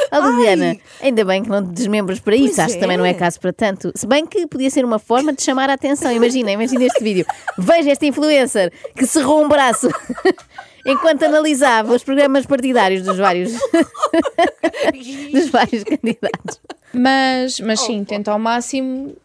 Ah, 0.10 0.20
Liliana, 0.20 0.78
ainda 1.02 1.26
bem 1.26 1.44
que 1.44 1.50
não 1.50 1.66
te 1.68 1.74
desmembras 1.74 2.18
para 2.20 2.34
isso. 2.34 2.56
Pois 2.56 2.60
Acho 2.60 2.74
que 2.76 2.80
também 2.80 2.98
não 2.98 3.06
é 3.06 3.10
é. 3.10 3.14
caso 3.14 3.38
para 3.40 3.52
tanto. 3.52 3.92
Se 3.94 4.08
bem 4.08 4.26
que 4.26 4.48
podia 4.48 4.70
ser 4.70 4.86
uma 4.86 4.98
forma 5.00 5.34
de 5.34 5.42
chamar 5.44 5.70
a 5.70 5.74
atenção. 5.74 6.10
Imagina, 6.12 6.50
imagina 6.52 6.86
este 6.86 7.04
vídeo. 7.04 7.26
Veja 7.58 7.92
esta 7.92 8.06
influencer 8.06 8.72
que 8.96 9.06
cerrou 9.06 9.44
um 9.44 9.50
braço 9.50 9.90
enquanto 10.86 11.24
analisava 11.24 11.94
os 11.96 12.04
programas 12.04 12.46
partidários 12.46 13.04
dos 13.04 13.18
vários, 13.18 13.52
dos 15.32 15.50
vários 15.50 15.84
candidatos. 15.84 16.60
Mas, 16.94 17.60
mas 17.60 17.80
sim, 17.80 18.04
tento 18.04 18.30
ao 18.30 18.40
máximo 18.40 19.16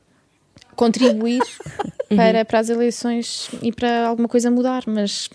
contribuir 0.74 1.42
para, 2.14 2.44
para 2.44 2.58
as 2.58 2.68
eleições 2.68 3.48
e 3.62 3.72
para 3.72 4.06
alguma 4.08 4.28
coisa 4.28 4.50
mudar, 4.50 4.82
mas 4.86 5.28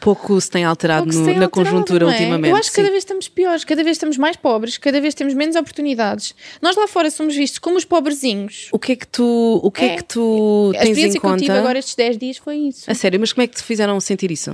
Pouco 0.00 0.40
se 0.40 0.50
tem 0.50 0.64
alterado 0.64 1.12
se 1.12 1.18
no- 1.20 1.24
tem 1.26 1.38
na 1.38 1.44
alterado, 1.44 1.70
conjuntura 1.70 2.06
é? 2.06 2.08
ultimamente. 2.08 2.50
Eu 2.50 2.56
acho 2.56 2.70
que 2.70 2.74
sim. 2.74 2.82
cada 2.82 2.90
vez 2.90 3.04
estamos 3.04 3.28
piores, 3.28 3.62
cada 3.64 3.84
vez 3.84 3.94
estamos 3.96 4.16
mais 4.18 4.34
pobres, 4.36 4.76
cada 4.76 5.00
vez 5.00 5.14
temos 5.14 5.32
menos 5.32 5.54
oportunidades. 5.54 6.34
Nós 6.60 6.74
lá 6.74 6.88
fora 6.88 7.08
somos 7.08 7.36
vistos 7.36 7.60
como 7.60 7.76
os 7.76 7.84
pobrezinhos. 7.84 8.68
O 8.72 8.80
que 8.80 8.92
é 8.92 8.96
que 8.96 9.06
tu, 9.06 9.60
o 9.62 9.70
que 9.70 9.84
é, 9.84 9.88
É. 9.92 9.96
que 9.98 10.04
tu 10.04 10.72
A 10.74 10.78
tens 10.78 10.86
em 10.88 10.90
experiência 10.90 11.20
que 11.20 11.26
eu 11.26 11.36
tive 11.36 11.46
conta? 11.48 11.60
agora 11.60 11.78
estes 11.78 11.94
10 11.94 12.18
dias 12.18 12.36
foi 12.38 12.56
isso. 12.56 12.90
A 12.90 12.94
sério, 12.94 13.20
mas 13.20 13.32
como 13.32 13.44
é 13.44 13.46
que 13.46 13.54
te 13.54 13.62
fizeram 13.62 14.00
sentir 14.00 14.32
isso? 14.32 14.50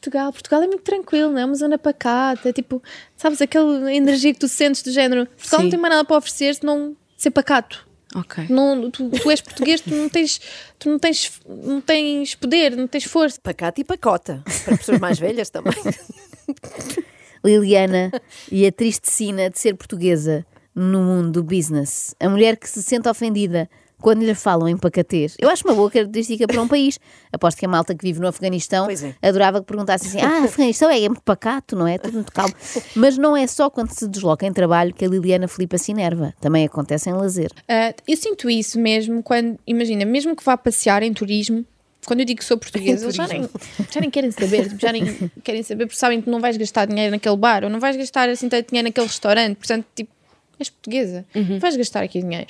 Portugal, 0.00 0.32
Portugal 0.32 0.62
é 0.62 0.66
muito 0.66 0.82
tranquilo, 0.82 1.30
não 1.30 1.38
é 1.38 1.44
uma 1.44 1.54
zona 1.54 1.76
pacata, 1.76 2.48
é 2.48 2.52
tipo, 2.52 2.82
sabes, 3.16 3.42
aquela 3.42 3.92
energia 3.92 4.32
que 4.32 4.40
tu 4.40 4.48
sentes 4.48 4.82
do 4.82 4.90
género. 4.90 5.26
Portugal 5.26 5.60
Sim. 5.60 5.64
não 5.64 5.70
tem 5.70 5.78
mais 5.78 5.94
nada 5.94 6.04
para 6.06 6.16
oferecer 6.16 6.54
senão 6.54 6.96
ser 7.18 7.30
pacato. 7.30 7.86
Ok. 8.14 8.46
Não, 8.48 8.90
tu, 8.90 9.10
tu 9.10 9.30
és 9.30 9.40
português, 9.42 9.80
tu 9.82 9.90
não 9.90 10.08
tens, 10.08 10.40
tu 10.78 10.88
não 10.88 10.98
tens, 10.98 11.30
não 11.46 11.80
tens 11.80 12.34
poder, 12.34 12.74
não 12.74 12.88
tens 12.88 13.04
força. 13.04 13.38
Pacata 13.40 13.80
e 13.80 13.84
pacota. 13.84 14.42
Para 14.64 14.78
pessoas 14.78 14.98
mais 14.98 15.18
velhas 15.18 15.50
também. 15.50 15.74
Liliana 17.44 18.10
e 18.50 18.66
a 18.66 18.72
triste 18.72 19.10
sina 19.10 19.48
de 19.50 19.58
ser 19.58 19.76
portuguesa 19.76 20.44
no 20.74 21.02
mundo 21.02 21.30
do 21.30 21.44
business. 21.44 22.14
A 22.18 22.28
mulher 22.28 22.56
que 22.56 22.68
se 22.68 22.82
sente 22.82 23.08
ofendida 23.08 23.68
quando 24.00 24.22
lhe 24.22 24.34
falam 24.34 24.68
em 24.68 24.76
pacatez. 24.76 25.36
Eu 25.38 25.48
acho 25.48 25.66
uma 25.66 25.74
boa 25.74 25.90
característica 25.90 26.46
para 26.46 26.60
um 26.60 26.68
país. 26.68 26.98
Aposto 27.32 27.58
que 27.58 27.66
a 27.66 27.68
malta 27.68 27.94
que 27.94 28.04
vive 28.04 28.20
no 28.20 28.26
Afeganistão 28.26 28.88
é. 28.90 29.28
adorava 29.28 29.60
que 29.60 29.66
perguntasse 29.66 30.08
assim: 30.08 30.20
Ah, 30.20 30.44
Afeganistão 30.44 30.90
é 30.90 31.00
muito 31.00 31.22
pacato, 31.22 31.76
não 31.76 31.86
é? 31.86 31.98
Tudo 31.98 32.14
muito 32.14 32.32
calmo. 32.32 32.54
Mas 32.94 33.16
não 33.16 33.36
é 33.36 33.46
só 33.46 33.70
quando 33.70 33.90
se 33.90 34.08
desloca 34.08 34.46
em 34.46 34.52
trabalho 34.52 34.94
que 34.94 35.04
a 35.04 35.08
Liliana 35.08 35.48
Filipa 35.48 35.78
se 35.78 35.92
enerva. 35.92 36.34
Também 36.40 36.64
acontece 36.64 37.10
em 37.10 37.12
lazer. 37.12 37.50
Ah, 37.68 37.94
eu 38.06 38.16
sinto 38.16 38.48
isso 38.48 38.78
mesmo 38.78 39.22
quando, 39.22 39.58
imagina, 39.66 40.04
mesmo 40.04 40.34
que 40.34 40.44
vá 40.44 40.56
passear 40.56 41.02
em 41.02 41.12
turismo, 41.12 41.64
quando 42.06 42.20
eu 42.20 42.26
digo 42.26 42.38
que 42.38 42.44
sou 42.44 42.56
portuguesa, 42.56 43.04
eles 43.04 43.14
já 43.14 43.26
nem, 43.26 43.48
já 43.90 44.00
nem 44.00 44.10
querem 44.10 44.30
saber, 44.30 44.68
tipo, 44.68 44.80
já 44.80 44.92
nem 44.92 45.04
querem 45.44 45.62
saber, 45.62 45.86
porque 45.86 45.98
sabem 45.98 46.20
que 46.20 46.30
não 46.30 46.40
vais 46.40 46.56
gastar 46.56 46.86
dinheiro 46.86 47.10
naquele 47.12 47.36
bar, 47.36 47.64
ou 47.64 47.70
não 47.70 47.78
vais 47.78 47.96
gastar 47.96 48.28
assim 48.28 48.48
tanto 48.48 48.70
dinheiro 48.70 48.88
naquele 48.88 49.06
restaurante, 49.06 49.56
portanto, 49.56 49.86
tipo, 49.94 50.10
és 50.58 50.70
portuguesa, 50.70 51.24
não 51.34 51.58
vais 51.58 51.76
gastar 51.76 52.02
aqui 52.02 52.20
dinheiro. 52.20 52.48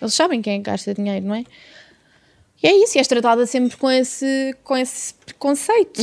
Eles 0.00 0.14
sabem 0.14 0.40
quem 0.40 0.54
é 0.54 0.56
que 0.56 0.64
gasta 0.64 0.94
dinheiro, 0.94 1.26
não 1.26 1.34
é? 1.34 1.44
E 2.62 2.66
é 2.66 2.84
isso, 2.84 2.96
e 2.96 2.98
és 2.98 3.08
tratada 3.08 3.46
sempre 3.46 3.76
com 3.76 3.90
esse, 3.90 4.54
com 4.62 4.76
esse 4.76 5.14
preconceito. 5.14 6.02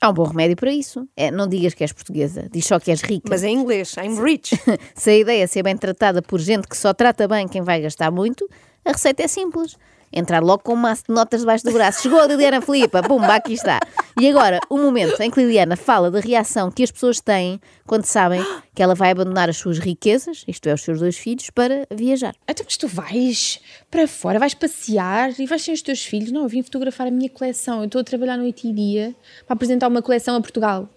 Há 0.00 0.08
um 0.08 0.14
bom 0.14 0.24
remédio 0.24 0.56
para 0.56 0.72
isso. 0.72 1.06
É, 1.16 1.30
não 1.30 1.46
digas 1.46 1.74
que 1.74 1.84
és 1.84 1.92
portuguesa, 1.92 2.48
diz 2.50 2.66
só 2.66 2.78
que 2.78 2.90
és 2.90 3.02
rica. 3.02 3.28
Mas 3.28 3.42
em 3.42 3.54
inglês, 3.54 3.94
I'm 3.96 4.18
rich. 4.18 4.52
Se 4.94 5.10
a 5.10 5.16
ideia 5.16 5.44
é 5.44 5.46
ser 5.46 5.62
bem 5.62 5.76
tratada 5.76 6.22
por 6.22 6.40
gente 6.40 6.66
que 6.66 6.76
só 6.76 6.94
trata 6.94 7.28
bem 7.28 7.46
quem 7.46 7.62
vai 7.62 7.80
gastar 7.82 8.10
muito, 8.10 8.48
a 8.84 8.92
receita 8.92 9.22
é 9.22 9.28
simples. 9.28 9.76
Entrar 10.12 10.42
logo 10.42 10.62
com 10.64 10.72
um 10.72 10.76
maço 10.76 11.04
de 11.08 11.14
notas 11.14 11.40
debaixo 11.40 11.64
do 11.64 11.72
braço. 11.72 12.02
Chegou 12.02 12.20
a 12.20 12.26
Liliana 12.26 12.60
Filipa, 12.60 13.02
pumba, 13.02 13.34
aqui 13.34 13.52
está. 13.52 13.78
E 14.20 14.28
agora, 14.28 14.58
o 14.68 14.76
momento 14.76 15.20
em 15.20 15.30
que 15.30 15.40
Liliana 15.40 15.76
fala 15.76 16.10
da 16.10 16.18
reação 16.18 16.70
que 16.70 16.82
as 16.82 16.90
pessoas 16.90 17.20
têm 17.20 17.60
quando 17.86 18.04
sabem 18.04 18.44
que 18.74 18.82
ela 18.82 18.94
vai 18.94 19.12
abandonar 19.12 19.48
as 19.48 19.56
suas 19.56 19.78
riquezas, 19.78 20.44
isto 20.48 20.68
é, 20.68 20.74
os 20.74 20.82
seus 20.82 20.98
dois 20.98 21.16
filhos, 21.16 21.48
para 21.50 21.86
viajar. 21.90 22.34
Então, 22.48 22.64
mas 22.66 22.76
tu 22.76 22.88
vais 22.88 23.60
para 23.90 24.08
fora, 24.08 24.38
vais 24.38 24.54
passear 24.54 25.32
e 25.38 25.46
vais 25.46 25.62
sem 25.62 25.74
os 25.74 25.82
teus 25.82 26.04
filhos. 26.04 26.32
Não, 26.32 26.42
eu 26.42 26.48
vim 26.48 26.62
fotografar 26.62 27.06
a 27.06 27.10
minha 27.10 27.30
coleção. 27.30 27.78
Eu 27.78 27.86
estou 27.86 28.00
a 28.00 28.04
trabalhar 28.04 28.36
noite 28.36 28.66
e 28.66 28.72
dia 28.72 29.14
para 29.46 29.54
apresentar 29.54 29.86
uma 29.86 30.02
coleção 30.02 30.34
a 30.34 30.40
Portugal. 30.40 30.88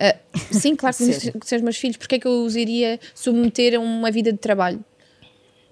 Ah, 0.00 0.14
sim, 0.52 0.76
claro 0.76 0.96
que 0.96 1.04
são 1.44 1.56
os 1.56 1.62
meus 1.62 1.76
filhos. 1.76 1.96
Porque 1.96 2.14
é 2.14 2.18
que 2.18 2.26
eu 2.26 2.44
os 2.44 2.56
iria 2.56 3.00
submeter 3.14 3.74
a 3.74 3.80
uma 3.80 4.10
vida 4.10 4.32
de 4.32 4.38
trabalho? 4.38 4.84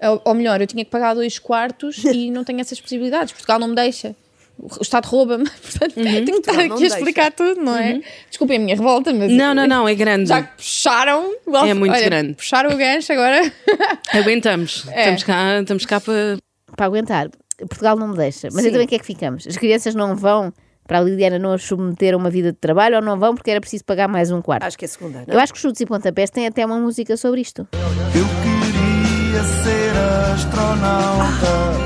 Ou, 0.02 0.22
ou 0.24 0.34
melhor, 0.34 0.60
eu 0.60 0.66
tinha 0.66 0.84
que 0.84 0.90
pagar 0.90 1.14
dois 1.14 1.38
quartos 1.38 2.04
e 2.04 2.30
não 2.32 2.44
tenho 2.44 2.60
essas 2.60 2.80
possibilidades. 2.80 3.32
Portugal 3.32 3.58
não 3.58 3.68
me 3.68 3.74
deixa. 3.74 4.14
O 4.58 4.80
Estado 4.80 5.06
rouba-me. 5.06 5.44
Portanto, 5.60 5.94
tenho 5.94 6.24
que 6.24 6.30
estar 6.32 6.52
aqui 6.52 6.72
a 6.72 6.76
deixa. 6.76 6.96
explicar 6.96 7.32
tudo, 7.32 7.60
não 7.60 7.76
é? 7.76 8.00
Desculpem 8.28 8.56
a 8.56 8.60
minha 8.60 8.74
revolta, 8.74 9.12
mas. 9.12 9.30
Não, 9.30 9.54
não, 9.54 9.66
não, 9.66 9.86
é 9.86 9.94
grande. 9.94 10.28
Já 10.28 10.42
que 10.42 10.56
puxaram. 10.56 11.34
É 11.66 11.74
muito 11.74 11.92
olha, 11.92 12.04
grande. 12.04 12.34
Puxaram 12.34 12.70
o 12.70 12.76
gancho 12.76 13.12
agora. 13.12 13.52
Aguentamos. 14.12 14.86
É. 14.90 15.00
Estamos, 15.00 15.22
cá, 15.24 15.60
estamos 15.60 15.86
cá 15.86 16.00
para. 16.00 16.38
Para 16.74 16.86
aguentar. 16.86 17.28
Portugal 17.58 17.96
não 17.96 18.08
me 18.08 18.16
deixa. 18.16 18.48
Mas 18.52 18.62
Sim. 18.62 18.68
então 18.68 18.80
em 18.80 18.86
que 18.86 18.94
é 18.94 18.98
que 18.98 19.06
ficamos? 19.06 19.46
As 19.46 19.56
crianças 19.56 19.94
não 19.94 20.16
vão 20.16 20.52
para 20.86 20.98
a 20.98 21.02
Liliana 21.02 21.38
não 21.38 21.52
as 21.52 21.62
submeter 21.62 22.14
a 22.14 22.16
uma 22.16 22.30
vida 22.30 22.52
de 22.52 22.58
trabalho 22.58 22.96
ou 22.96 23.02
não 23.02 23.18
vão 23.18 23.34
porque 23.34 23.50
era 23.50 23.60
preciso 23.60 23.84
pagar 23.84 24.08
mais 24.08 24.30
um 24.30 24.40
quarto? 24.40 24.62
Acho 24.62 24.78
que 24.78 24.84
é 24.84 24.88
segunda, 24.88 25.24
não? 25.26 25.34
Eu 25.34 25.40
acho 25.40 25.52
que 25.52 25.56
os 25.56 25.62
chutes 25.62 25.80
e 25.80 25.86
pontapés 25.86 26.30
têm 26.30 26.46
até 26.46 26.64
uma 26.64 26.78
música 26.78 27.16
sobre 27.16 27.40
isto. 27.40 27.66
Eu 28.14 28.55
queria 29.36 29.42
ser 29.44 29.96
astronauta. 30.34 31.76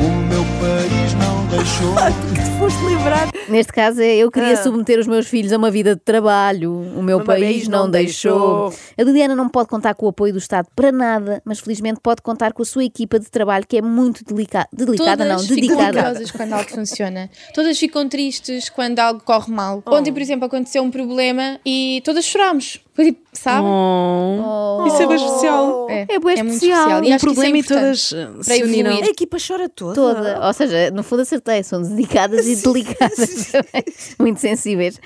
O 0.00 0.10
meu 0.28 0.44
país 0.60 1.14
não 1.14 1.46
deixou. 1.46 1.94
Te 2.34 2.58
foste 2.58 2.84
livrar. 2.84 3.28
Neste 3.48 3.72
caso 3.72 4.00
é 4.00 4.16
eu 4.16 4.30
queria 4.30 4.52
Ah. 4.54 4.62
submeter 4.62 4.98
os 4.98 5.06
meus 5.06 5.26
filhos 5.26 5.52
a 5.52 5.56
uma 5.56 5.70
vida 5.70 5.94
de 5.94 6.00
trabalho. 6.00 6.72
O 6.96 7.02
meu 7.02 7.18
Uma 7.18 7.24
país 7.24 7.68
não, 7.68 7.84
não 7.84 7.90
deixou. 7.90 8.70
deixou. 8.70 8.80
A 8.98 9.02
Liliana 9.02 9.34
não 9.36 9.48
pode 9.48 9.68
contar 9.68 9.94
com 9.94 10.06
o 10.06 10.08
apoio 10.08 10.32
do 10.32 10.38
Estado 10.38 10.68
para 10.74 10.90
nada, 10.90 11.40
mas 11.44 11.60
felizmente 11.60 12.00
pode 12.02 12.22
contar 12.22 12.52
com 12.52 12.62
a 12.62 12.64
sua 12.64 12.84
equipa 12.84 13.18
de 13.18 13.30
trabalho 13.30 13.64
que 13.66 13.76
é 13.76 13.82
muito 13.82 14.24
delica 14.24 14.66
delicada, 14.72 15.24
Todas 15.24 15.28
não, 15.28 15.38
ficam 15.40 15.56
dedicada. 15.56 15.98
orgulhosas 15.98 16.30
quando 16.30 16.52
algo 16.52 16.70
funciona. 16.70 17.30
Todas 17.54 17.78
ficam 17.78 18.08
tristes 18.08 18.68
quando 18.68 18.98
algo 18.98 19.20
corre 19.24 19.52
mal. 19.52 19.82
Ontem, 19.86 20.12
por 20.12 20.20
exemplo, 20.22 20.46
aconteceu 20.46 20.82
um 20.82 20.90
problema 20.90 21.58
e 21.64 22.00
todas 22.04 22.24
chorámos. 22.24 22.80
Foi 22.94 23.04
tipo, 23.06 23.20
sabe? 23.34 23.66
Oh, 23.68 24.84
Isso 24.86 25.02
é 25.02 25.06
bem 25.06 25.16
especial. 25.16 25.86
É 25.90 26.18
bué 26.18 26.42
muito 26.42 26.54
especial. 26.54 27.04
E 27.04 27.10
Um 27.10 27.14
é 27.14 27.18
problema 27.18 27.56
e 27.56 27.60
importante 27.60 28.08
todas 28.14 28.46
se 28.46 28.62
uniram. 28.62 28.90
A 28.96 29.06
equipa 29.06 29.36
chora 29.46 29.68
toda. 29.68 29.94
Toda, 29.94 30.46
ou 30.46 30.52
seja, 30.54 30.90
no 30.90 31.02
fundo 31.02 31.20
acertei, 31.20 31.62
são 31.62 31.82
dedicadas 31.82 32.46
e 32.46 32.56
delicadas, 32.62 33.35
muito 34.18 34.40
sensíveis. 34.40 35.00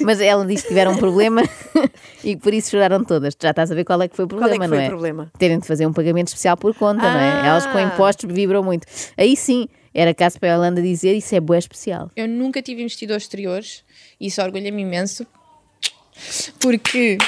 Mas 0.00 0.20
ela 0.20 0.44
diz 0.46 0.62
que 0.62 0.68
tiveram 0.68 0.92
um 0.92 0.96
problema 0.96 1.42
e 2.24 2.34
que 2.36 2.42
por 2.42 2.54
isso 2.54 2.70
choraram 2.70 3.04
todas. 3.04 3.36
Já 3.40 3.50
estás 3.50 3.70
a 3.70 3.74
ver 3.74 3.84
qual 3.84 4.00
é 4.02 4.08
que 4.08 4.16
foi 4.16 4.24
o 4.24 4.28
Qual 4.28 4.40
é 4.42 4.48
problema, 4.48 4.64
que 4.64 4.68
foi 4.68 4.78
não 4.78 4.84
é? 4.84 4.86
o 4.86 4.90
problema? 4.90 5.32
Terem 5.38 5.58
de 5.58 5.66
fazer 5.66 5.86
um 5.86 5.92
pagamento 5.92 6.28
especial 6.28 6.56
por 6.56 6.74
conta, 6.74 7.02
não 7.02 7.20
é? 7.20 7.42
Ah. 7.42 7.46
Elas 7.46 7.66
com 7.66 7.78
impostos 7.78 8.32
vibram 8.32 8.62
muito. 8.62 8.86
Aí 9.16 9.36
sim, 9.36 9.68
era 9.94 10.14
caso 10.14 10.38
para 10.38 10.54
a 10.54 10.58
Holanda 10.58 10.80
dizer 10.80 11.14
isso 11.14 11.34
é 11.34 11.40
bué 11.40 11.58
especial. 11.58 12.10
Eu 12.16 12.28
nunca 12.28 12.62
tive 12.62 12.82
investidores 12.82 13.24
exteriores 13.24 13.84
e 14.20 14.26
isso 14.26 14.40
orgulha-me 14.42 14.82
imenso 14.82 15.26
porque 16.60 17.18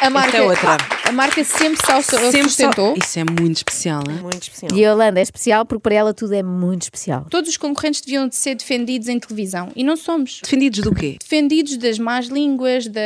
a 0.00 0.10
marca, 0.10 0.36
é 0.36 0.42
outra. 0.42 0.76
a 1.04 1.12
marca 1.12 1.44
sempre 1.44 1.78
se 1.86 2.42
sustentou. 2.42 2.94
Isso 2.96 3.18
é 3.18 3.24
muito 3.24 3.56
especial, 3.56 4.02
hein? 4.08 4.18
Muito 4.20 4.42
especial. 4.42 4.70
E 4.78 4.84
a 4.84 4.92
Holanda 4.92 5.20
é 5.20 5.22
especial 5.22 5.64
porque 5.64 5.82
para 5.82 5.94
ela 5.94 6.14
tudo 6.14 6.34
é 6.34 6.42
muito 6.42 6.82
especial. 6.82 7.26
Todos 7.30 7.50
os 7.50 7.56
concorrentes 7.56 8.00
deviam 8.00 8.28
de 8.28 8.36
ser 8.36 8.54
defendidos 8.54 9.08
em 9.08 9.18
televisão 9.18 9.70
e 9.74 9.82
não 9.84 9.96
somos. 9.96 10.40
Defendidos 10.42 10.80
do 10.80 10.94
quê? 10.94 11.16
defendidos 11.20 11.76
das 11.76 11.98
más 11.98 12.26
línguas, 12.26 12.86
da, 12.86 13.00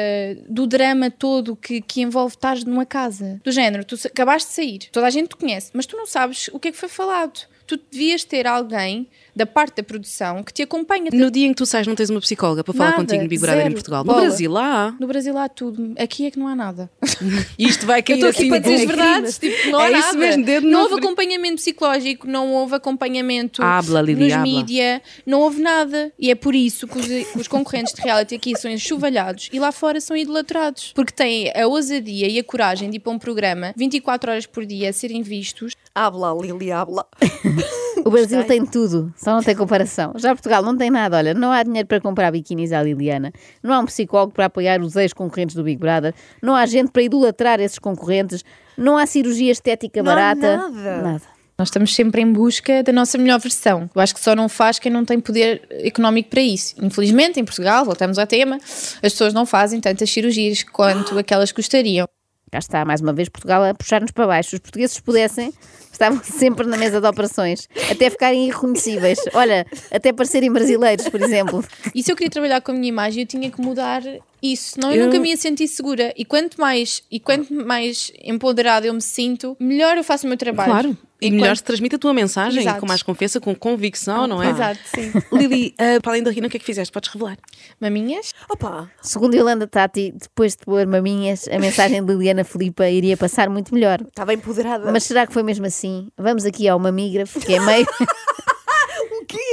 do 0.49 0.67
drama 0.67 1.11
todo 1.11 1.57
que, 1.57 1.81
que 1.81 2.03
envolve 2.03 2.35
estar 2.35 2.57
numa 2.65 2.85
casa. 2.85 3.41
Do 3.45 3.53
género, 3.53 3.85
tu 3.85 3.95
acabaste 4.05 4.49
de 4.49 4.55
sair, 4.55 4.79
toda 4.93 5.07
a 5.07 5.11
gente 5.11 5.29
te 5.29 5.37
conhece, 5.37 5.71
mas 5.73 5.87
tu 5.87 5.97
não 5.97 6.07
sabes 6.07 6.49
o 6.53 6.59
que 6.59 6.69
é 6.69 6.73
que 6.73 6.79
foi 6.79 6.89
falado. 6.89 7.41
Tu 7.69 7.79
devias 7.93 8.25
ter 8.25 8.47
alguém 8.47 9.07
da 9.37 9.47
parte 9.47 9.77
da 9.77 9.83
produção 9.85 10.43
que 10.43 10.53
te 10.53 10.63
acompanha. 10.63 11.11
No 11.13 11.31
dia 11.31 11.47
em 11.47 11.51
que 11.51 11.57
tu 11.59 11.67
sais, 11.67 11.87
não 11.87 11.95
tens 11.95 12.11
uma 12.11 12.21
psicóloga 12.21 12.65
para 12.65 12.73
falar 12.75 12.91
Nada, 12.93 13.03
contigo 13.03 13.23
no 13.23 13.29
Big 13.29 13.41
Brother 13.41 13.67
em 13.67 13.73
Portugal. 13.73 14.03
bola. 14.03 14.21
No 14.23 14.27
Brasil, 14.27 14.57
há. 14.57 14.97
No 14.99 15.07
Brasil 15.07 15.39
há 15.39 15.49
tudo, 15.49 15.95
aqui 15.99 16.27
é 16.27 16.31
que 16.31 16.39
não 16.39 16.49
há 16.49 16.57
nada. 16.57 16.91
Isto 17.59 17.87
vai 17.87 18.01
Eu 18.01 18.05
cair 18.05 18.15
estou 18.17 18.31
aqui 18.31 18.39
assim. 18.41 18.49
para 18.49 18.59
dizer 18.59 18.75
as 18.75 18.85
verdades, 18.87 19.39
tipo, 19.39 19.71
não 19.71 19.79
há 19.79 19.89
É 19.89 19.93
isso 19.93 20.01
nada. 20.07 20.19
mesmo, 20.19 20.45
dedo 20.45 20.67
não 20.67 20.83
houve 20.83 20.95
acompanhamento 20.95 21.57
psicológico, 21.57 22.27
não 22.27 22.53
houve 22.55 22.75
acompanhamento 22.75 23.63
Habla, 23.63 24.01
Lili, 24.01 24.25
nos 24.25 24.33
habla. 24.33 24.45
mídia, 24.47 25.03
não 25.27 25.41
houve 25.41 25.61
nada. 25.61 26.11
E 26.19 26.31
é 26.31 26.35
por 26.35 26.55
isso 26.55 26.89
que 26.89 26.99
os, 26.99 27.07
que 27.07 27.39
os 27.39 27.47
concorrentes 27.49 27.93
de 27.93 28.01
reality 28.01 28.35
aqui 28.35 28.57
são 28.59 28.71
enxovalhados 28.71 29.51
e 29.53 29.59
lá 29.61 29.71
fora 29.71 30.01
são 30.01 30.17
idolatrados. 30.17 30.93
Porque 30.95 31.13
têm 31.13 31.53
a 31.55 31.67
ousadia 31.67 32.29
e 32.29 32.39
a 32.39 32.45
coragem 32.45 32.91
de 32.91 32.97
ir 32.97 33.01
para 33.01 33.13
um 33.13 33.19
programa 33.19 33.73
24 33.77 34.31
horas 34.31 34.47
por 34.47 34.65
dia 34.65 34.89
a 34.89 34.93
serem 34.93 35.23
vistos. 35.23 35.75
Habla, 35.99 36.33
Lili, 36.41 36.71
habla. 36.71 37.07
O 38.05 38.11
Brasil 38.11 38.43
tem 38.45 38.65
tudo, 38.65 39.13
só 39.17 39.35
não 39.35 39.43
tem 39.43 39.57
comparação. 39.57 40.13
Já 40.17 40.33
Portugal 40.35 40.63
não 40.63 40.75
tem 40.79 40.89
nada, 40.89 41.17
olha, 41.17 41.35
não 41.35 41.51
há 41.51 41.63
dinheiro 41.63 41.87
para 41.87 42.01
comprar 42.01 42.31
biquinis 42.31 42.73
à 42.73 42.81
Liliana, 42.83 43.33
não 43.63 43.75
há 43.75 43.81
um 43.81 43.85
psicólogo 43.85 44.33
para 44.33 44.47
apoiar 44.47 44.81
os 44.81 44.95
ex-concorrentes 44.97 45.57
do 45.57 45.65
Big 45.65 45.79
Brother, 45.79 46.15
não 46.41 46.55
há 46.55 46.65
gente 46.65 46.91
para 46.93 47.03
idolatrar 47.03 47.61
esses 47.61 47.79
concorrentes, 47.79 48.45
não 48.79 48.97
há 48.97 49.05
cirurgia 49.05 49.51
estética 49.51 50.01
Não 50.03 50.13
há 50.13 50.15
barata. 50.15 50.57
nada. 50.71 51.23
Nós 51.59 51.69
estamos 51.69 51.93
sempre 51.93 52.23
em 52.23 52.33
busca 52.33 52.85
da 52.85 52.93
nossa 52.93 53.19
melhor 53.19 53.41
versão. 53.41 53.91
Eu 53.93 54.01
acho 54.01 54.15
que 54.15 54.21
só 54.21 54.35
não 54.35 54.49
faz 54.49 54.79
quem 54.79 54.93
não 54.93 55.05
tem 55.05 55.19
poder 55.19 55.67
económico 55.85 56.31
para 56.31 56.41
isso. 56.41 56.77
Infelizmente, 56.81 57.41
em 57.41 57.45
Portugal, 57.45 57.85
voltamos 57.85 58.17
ao 58.17 58.29
tema, 58.29 58.59
as 59.03 59.13
pessoas 59.13 59.35
não 59.35 59.45
fazem 59.45 59.81
tantas 59.81 60.09
cirurgias 60.09 60.63
quanto 60.63 61.19
aquelas 61.19 61.51
gostariam. 61.51 62.07
Cá 62.51 62.59
está, 62.59 62.85
mais 62.85 63.01
uma 63.01 63.13
vez, 63.13 63.29
Portugal 63.29 63.63
a 63.65 63.75
puxar-nos 63.75 64.11
para 64.11 64.27
baixo. 64.27 64.51
Se 64.51 64.57
os 64.57 64.61
portugueses 64.61 64.99
pudessem, 65.01 65.53
estavam 65.93 66.21
sempre 66.25 66.67
na 66.67 66.77
mesa 66.77 67.01
de 67.01 67.07
operações, 67.07 67.69
até 67.91 68.09
ficarem 68.09 68.45
irreconhecíveis. 68.47 69.19
Olha, 69.35 69.67
até 69.91 70.13
parecerem 70.13 70.51
brasileiros, 70.51 71.09
por 71.09 71.21
exemplo. 71.21 71.65
E 71.95 72.03
se 72.03 72.11
eu 72.11 72.17
queria 72.17 72.31
trabalhar 72.31 72.61
com 72.61 72.73
a 72.73 72.75
minha 72.75 72.89
imagem, 72.89 73.23
eu 73.23 73.27
tinha 73.27 73.51
que 73.51 73.61
mudar 73.61 74.03
isso, 74.43 74.73
senão 74.75 74.91
eu, 74.91 74.97
Eu- 75.01 75.07
nunca 75.07 75.19
me 75.19 75.29
ia 75.31 75.37
sentir 75.37 75.69
segura. 75.69 76.13
E 76.17 76.25
quanto 76.25 76.61
mais 76.61 77.03
e 77.11 77.19
quanto 77.21 77.53
mais 77.53 78.13
empoderada 78.23 78.87
eu 78.87 78.95
me 78.95 79.03
sinto, 79.03 79.57
melhor 79.61 79.97
eu 79.97 80.05
faço 80.05 80.25
o 80.27 80.29
meu 80.29 80.39
trabalho. 80.39 80.71
Claro. 80.71 80.99
E 81.21 81.27
E 81.27 81.31
melhor 81.31 81.57
se 81.57 81.65
transmite 81.65 81.97
a 81.97 81.99
tua 81.99 82.15
mensagem 82.15 82.61
Exato. 82.63 82.81
com 82.81 82.87
mais 82.87 83.03
confiança, 83.03 83.41
com 83.41 83.55
convicção, 83.55 84.27
não 84.27 84.43
é? 84.43 84.51
Exato, 84.51 84.81
sim. 84.85 85.13
Lili, 85.37 85.75
ah, 85.79 86.01
para 86.01 86.13
além 86.13 86.23
da 86.23 86.31
Rina, 86.31 86.47
o 86.47 86.51
que 86.51 86.57
é 86.57 86.61
que 86.61 86.67
fizeste? 86.67 86.93
Podes 86.93 87.11
revelar. 87.11 87.37
Maminhas? 87.81 88.33
Opa, 88.49 88.89
Segundo 89.03 89.35
Yolanda 89.35 89.67
Tati, 89.67 90.13
depois 90.17 90.53
de 90.55 90.65
pôr 90.65 90.87
maminhas, 90.87 91.49
a 91.49 91.59
mensagem 91.59 92.05
de 92.05 92.13
Liliana 92.13 92.45
Filipa 92.45 92.89
iria 92.89 93.17
passar 93.17 93.49
muito 93.49 93.75
melhor. 93.75 94.01
estava 94.01 94.33
empoderada. 94.33 94.93
Mas 94.93 95.05
será 95.05 95.27
que 95.27 95.33
foi 95.33 95.43
mesmo 95.43 95.67
assim? 95.67 96.09
Vamos 96.17 96.45
aqui 96.45 96.69
ao 96.69 96.79
mamígrafo, 96.79 97.41
que 97.41 97.55
é 97.55 97.61
meio. 97.61 97.87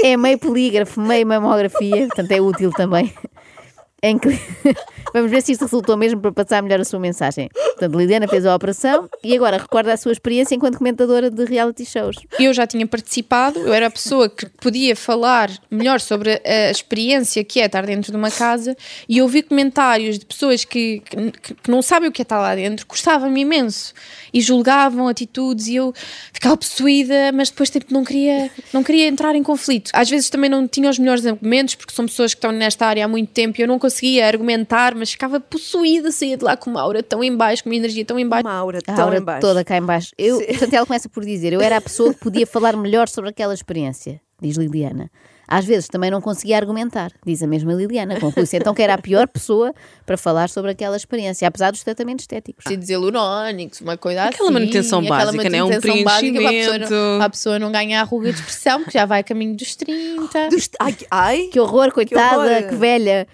É 0.03 0.15
meio 0.15 0.37
polígrafo, 0.37 1.01
meio 1.01 1.27
mamografia, 1.27 2.07
portanto 2.07 2.31
é 2.31 2.39
útil 2.39 2.71
também. 2.71 3.13
Em 4.05 4.19
que... 4.19 4.29
Vamos 5.15 5.31
ver 5.31 5.41
se 5.41 5.53
isto 5.53 5.61
resultou 5.61 5.95
mesmo 5.95 6.19
para 6.19 6.31
passar 6.31 6.61
melhor 6.61 6.81
a 6.81 6.83
sua 6.83 6.99
mensagem. 6.99 7.49
Portanto, 7.53 7.97
Liliana 7.97 8.27
fez 8.27 8.45
a 8.45 8.53
operação 8.53 9.09
e 9.23 9.33
agora 9.33 9.57
recorda 9.57 9.93
a 9.93 9.97
sua 9.97 10.11
experiência 10.11 10.55
enquanto 10.55 10.77
comentadora 10.77 11.31
de 11.31 11.45
reality 11.45 11.85
shows. 11.85 12.17
Eu 12.37 12.53
já 12.53 12.67
tinha 12.67 12.85
participado, 12.85 13.57
eu 13.59 13.73
era 13.73 13.87
a 13.87 13.89
pessoa 13.89 14.29
que 14.29 14.45
podia 14.61 14.93
falar 14.93 15.49
melhor 15.71 16.01
sobre 16.01 16.41
a 16.45 16.69
experiência 16.69 17.45
que 17.45 17.61
é 17.61 17.65
estar 17.65 17.85
dentro 17.85 18.11
de 18.11 18.17
uma 18.17 18.29
casa 18.29 18.75
e 19.07 19.21
ouvi 19.21 19.41
comentários 19.41 20.19
de 20.19 20.25
pessoas 20.25 20.65
que, 20.65 21.01
que, 21.05 21.31
que 21.63 21.71
não 21.71 21.81
sabem 21.81 22.09
o 22.09 22.11
que 22.11 22.21
é 22.21 22.23
estar 22.23 22.39
lá 22.39 22.53
dentro, 22.53 22.85
custava-me 22.85 23.39
imenso 23.39 23.93
e 24.33 24.41
julgavam 24.41 25.07
atitudes 25.07 25.67
e 25.67 25.75
eu 25.75 25.93
ficava 26.33 26.57
possuída, 26.57 27.31
mas 27.33 27.49
depois 27.49 27.69
tipo, 27.69 27.93
não, 27.93 28.03
queria, 28.03 28.51
não 28.73 28.83
queria 28.83 29.07
entrar 29.07 29.33
em 29.33 29.41
conflito. 29.41 29.91
Às 29.93 30.09
vezes 30.09 30.29
também 30.29 30.49
não 30.49 30.67
tinha 30.67 30.89
os 30.89 30.99
melhores 30.99 31.25
argumentos, 31.25 31.75
porque 31.75 31.93
são 31.93 32.05
pessoas 32.05 32.33
que 32.33 32.39
estão 32.39 32.51
nesta 32.51 32.85
área 32.85 33.05
há 33.05 33.07
muito 33.07 33.29
tempo 33.31 33.59
e 33.59 33.63
eu 33.63 33.67
não 33.67 33.79
conseguia 33.79 33.94
argumentar, 34.27 34.95
mas 34.95 35.11
ficava 35.11 35.39
possuída, 35.39 36.11
saía 36.11 36.37
de 36.37 36.43
lá 36.43 36.55
com 36.57 36.69
uma 36.69 36.81
aura 36.81 37.01
tão 37.03 37.23
em 37.23 37.35
baixo, 37.35 37.63
com 37.63 37.69
uma 37.69 37.75
energia 37.75 38.03
tão 38.05 38.17
em 38.19 38.27
baixo. 38.27 38.45
Uma 38.45 38.53
aura 38.55 38.79
A 38.87 38.93
tão 38.93 39.03
aura 39.05 39.17
em 39.17 39.21
baixo. 39.21 39.41
toda 39.41 39.63
cá 39.63 39.77
em 39.77 39.81
baixo. 39.83 40.11
Eu, 40.17 40.39
portanto, 40.45 40.73
ela 40.73 40.85
começa 40.85 41.09
por 41.09 41.23
dizer: 41.25 41.53
Eu 41.53 41.61
era 41.61 41.77
a 41.77 41.81
pessoa 41.81 42.13
que 42.13 42.19
podia 42.19 42.45
falar 42.47 42.75
melhor 42.75 43.07
sobre 43.07 43.29
aquela 43.29 43.53
experiência, 43.53 44.19
diz 44.41 44.57
Liliana. 44.57 45.09
Às 45.47 45.65
vezes 45.65 45.87
também 45.87 46.09
não 46.11 46.21
conseguia 46.21 46.57
argumentar, 46.57 47.11
diz 47.25 47.41
a 47.43 47.47
mesma 47.47 47.73
Liliana. 47.73 48.19
Conclui-se 48.19 48.57
então 48.57 48.73
que 48.73 48.81
era 48.81 48.95
a 48.95 48.97
pior 48.97 49.27
pessoa 49.27 49.73
para 50.05 50.17
falar 50.17 50.49
sobre 50.49 50.71
aquela 50.71 50.95
experiência, 50.97 51.47
apesar 51.47 51.71
dos 51.71 51.83
tratamentos 51.83 52.23
estéticos. 52.23 52.65
ácidos 52.65 52.89
hialurónicos, 52.89 53.81
uma 53.81 53.97
coisa 53.97 54.23
Aquela 54.23 54.49
assim. 54.49 54.53
manutenção 54.53 54.99
aquela 54.99 55.25
básica, 55.25 55.49
né? 55.49 55.63
Um 55.63 55.67
manutenção 55.69 56.03
básica 56.03 56.39
para 56.41 56.49
a 56.49 56.51
pessoa 56.51 56.77
não- 56.79 56.87
preenchimento. 56.87 57.17
Para 57.17 57.25
a 57.25 57.29
pessoa 57.29 57.59
não 57.59 57.71
ganhar 57.71 58.03
ruga 58.03 58.31
de 58.33 58.39
expressão, 58.39 58.79
porque 58.83 58.97
já 58.97 59.05
vai 59.05 59.19
a 59.19 59.23
caminho 59.23 59.55
dos 59.55 59.75
30. 59.75 60.49
Dos- 60.49 60.69
Ai, 60.79 60.95
ai. 61.11 61.49
Que 61.51 61.59
horror, 61.59 61.91
coitada, 61.91 62.37
horror. 62.37 62.69
que, 62.69 62.75
velha. 62.75 63.27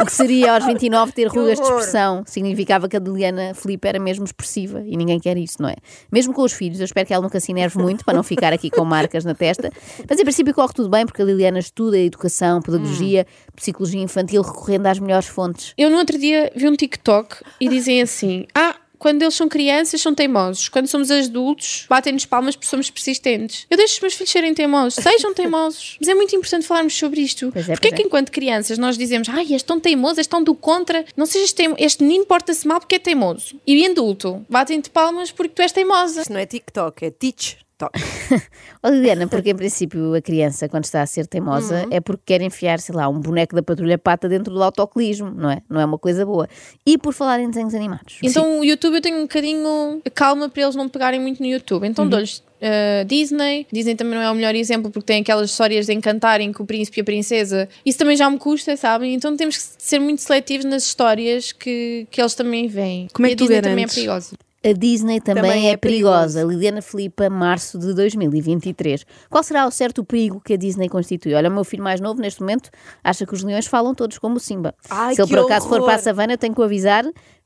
O 0.00 0.04
que 0.06 0.12
seria 0.12 0.54
aos 0.54 0.64
29 0.64 1.12
ter 1.12 1.26
rugas 1.28 1.58
de 1.58 1.64
expressão? 1.64 2.22
Significava 2.26 2.88
que 2.88 2.96
a 2.96 3.00
Liliana 3.00 3.52
Felipe 3.54 3.86
era 3.86 3.98
mesmo 3.98 4.24
expressiva 4.24 4.82
e 4.86 4.96
ninguém 4.96 5.18
quer 5.20 5.36
isso, 5.36 5.60
não 5.60 5.68
é? 5.68 5.76
Mesmo 6.10 6.32
com 6.32 6.42
os 6.42 6.52
filhos, 6.52 6.78
eu 6.80 6.84
espero 6.84 7.06
que 7.06 7.12
ela 7.12 7.22
nunca 7.22 7.38
se 7.40 7.52
enerve 7.52 7.78
muito 7.78 8.04
para 8.04 8.14
não 8.14 8.22
ficar 8.22 8.52
aqui 8.52 8.70
com 8.70 8.84
marcas 8.84 9.24
na 9.24 9.34
testa. 9.34 9.70
Mas 10.08 10.18
em 10.18 10.22
princípio 10.22 10.54
corre 10.54 10.72
tudo 10.72 10.88
bem 10.88 11.04
porque 11.04 11.20
a 11.20 11.24
Liliana 11.24 11.49
estuda 11.58 11.98
educação, 11.98 12.62
pedagogia, 12.62 13.26
psicologia 13.54 14.00
infantil, 14.00 14.42
recorrendo 14.42 14.86
às 14.86 14.98
melhores 14.98 15.28
fontes. 15.28 15.74
Eu 15.76 15.90
no 15.90 15.96
outro 15.96 16.18
dia 16.18 16.52
vi 16.54 16.68
um 16.68 16.76
TikTok 16.76 17.36
e 17.60 17.68
dizem 17.68 18.00
assim: 18.02 18.46
Ah, 18.54 18.76
quando 19.00 19.22
eles 19.22 19.34
são 19.34 19.48
crianças 19.48 20.00
são 20.00 20.14
teimosos, 20.14 20.68
quando 20.68 20.86
somos 20.86 21.10
adultos 21.10 21.86
batem-nos 21.88 22.26
palmas 22.26 22.54
porque 22.54 22.68
somos 22.68 22.90
persistentes. 22.90 23.66
Eu 23.70 23.76
deixo 23.76 23.94
os 23.94 24.00
meus 24.00 24.14
filhos 24.14 24.30
serem 24.30 24.52
teimosos, 24.52 25.02
sejam 25.02 25.32
teimosos. 25.34 25.96
Mas 25.98 26.08
é 26.08 26.14
muito 26.14 26.36
importante 26.36 26.66
falarmos 26.66 26.96
sobre 26.96 27.22
isto. 27.22 27.50
Pois 27.50 27.68
é, 27.68 27.72
porque 27.72 27.88
é 27.88 27.92
que 27.92 28.02
é. 28.02 28.06
enquanto 28.06 28.30
crianças 28.30 28.76
nós 28.76 28.98
dizemos 28.98 29.28
Ai, 29.30 29.52
és 29.52 29.62
tão 29.62 29.80
teimoso, 29.80 30.20
és 30.20 30.26
tão 30.26 30.44
do 30.44 30.54
contra, 30.54 31.04
não 31.16 31.24
sejas 31.24 31.52
teimoso, 31.52 31.82
este 31.82 32.04
menino 32.04 32.26
porta-se 32.26 32.68
mal 32.68 32.78
porque 32.78 32.96
é 32.96 32.98
teimoso. 32.98 33.58
E 33.66 33.86
adulto 33.86 34.44
batem-te 34.48 34.90
palmas 34.90 35.32
porque 35.32 35.54
tu 35.54 35.62
és 35.62 35.72
teimosa. 35.72 36.20
Isto 36.20 36.32
não 36.32 36.40
é 36.40 36.44
TikTok, 36.44 37.06
é 37.06 37.10
Teach 37.10 37.56
Ó 38.82 38.88
Liliana, 38.88 39.26
porque 39.26 39.50
em 39.50 39.56
princípio 39.56 40.14
a 40.14 40.20
criança, 40.20 40.68
quando 40.68 40.84
está 40.84 41.02
a 41.02 41.06
ser 41.06 41.26
teimosa, 41.26 41.86
é 41.90 42.00
porque 42.00 42.22
quer 42.26 42.42
enfiar, 42.42 42.80
sei 42.80 42.94
lá, 42.94 43.08
um 43.08 43.20
boneco 43.20 43.54
da 43.54 43.62
patrulha 43.62 43.98
pata 43.98 44.28
dentro 44.28 44.52
do 44.52 44.62
autocolismo, 44.62 45.30
não 45.30 45.50
é? 45.50 45.62
Não 45.68 45.80
é 45.80 45.84
uma 45.84 45.98
coisa 45.98 46.24
boa. 46.24 46.48
E 46.84 46.98
por 46.98 47.12
falar 47.12 47.40
em 47.40 47.48
desenhos 47.48 47.74
animados. 47.74 48.18
Então 48.22 48.60
o 48.60 48.64
YouTube 48.64 48.94
eu 48.94 49.00
tenho 49.00 49.18
um 49.18 49.22
bocadinho 49.22 50.02
calma 50.14 50.48
para 50.48 50.62
eles 50.62 50.74
não 50.74 50.88
pegarem 50.88 51.20
muito 51.20 51.40
no 51.40 51.46
YouTube. 51.46 51.86
Então 51.86 52.08
dou-lhes 52.08 52.42
uh, 52.60 53.04
Disney. 53.06 53.66
Disney 53.72 53.94
também 53.94 54.14
não 54.14 54.22
é 54.22 54.30
o 54.30 54.34
melhor 54.34 54.54
exemplo 54.54 54.90
porque 54.90 55.06
tem 55.06 55.22
aquelas 55.22 55.50
histórias 55.50 55.86
de 55.86 55.92
encantarem 55.92 56.52
com 56.52 56.62
o 56.62 56.66
príncipe 56.66 57.00
e 57.00 57.02
a 57.02 57.04
princesa. 57.04 57.68
Isso 57.84 57.98
também 57.98 58.16
já 58.16 58.28
me 58.30 58.38
custa, 58.38 58.76
sabem? 58.76 59.14
Então 59.14 59.36
temos 59.36 59.56
que 59.56 59.82
ser 59.82 59.98
muito 59.98 60.20
seletivos 60.22 60.64
nas 60.64 60.84
histórias 60.84 61.52
que, 61.52 62.06
que 62.10 62.20
eles 62.20 62.34
também 62.34 62.68
veem. 62.68 63.08
Como 63.12 63.26
é 63.26 63.30
e 63.30 63.36
que 63.36 63.42
a 63.42 63.46
tu 63.46 63.48
Disney 63.48 63.62
também 63.62 63.72
é 63.72 63.76
garantes? 63.76 63.94
perigosa. 63.94 64.49
A 64.62 64.72
Disney 64.72 65.20
também, 65.20 65.42
Também 65.42 65.68
é, 65.68 65.72
é 65.72 65.76
perigosa. 65.76 66.42
Liliana 66.42 66.82
Filipa, 66.82 67.30
março 67.30 67.78
de 67.78 67.94
2023. 67.94 69.06
Qual 69.30 69.42
será 69.42 69.66
o 69.66 69.70
certo 69.70 70.04
perigo 70.04 70.38
que 70.44 70.52
a 70.52 70.56
Disney 70.56 70.88
constitui? 70.88 71.32
Olha, 71.32 71.48
o 71.48 71.52
meu 71.52 71.64
filho 71.64 71.82
mais 71.82 71.98
novo, 71.98 72.20
neste 72.20 72.40
momento, 72.40 72.68
acha 73.02 73.24
que 73.24 73.32
os 73.32 73.42
leões 73.42 73.66
falam 73.66 73.94
todos 73.94 74.18
como 74.18 74.36
o 74.36 74.40
Simba. 74.40 74.74
Ai, 74.90 75.14
Se 75.14 75.22
ele 75.22 75.28
por 75.30 75.38
acaso 75.38 75.66
for 75.66 75.76
horror. 75.76 75.86
para 75.86 75.94
a 75.94 75.98
savana, 75.98 76.34
eu 76.34 76.38
tenho 76.38 76.54
que 76.54 76.60
o 76.60 76.64
avisar 76.64 77.04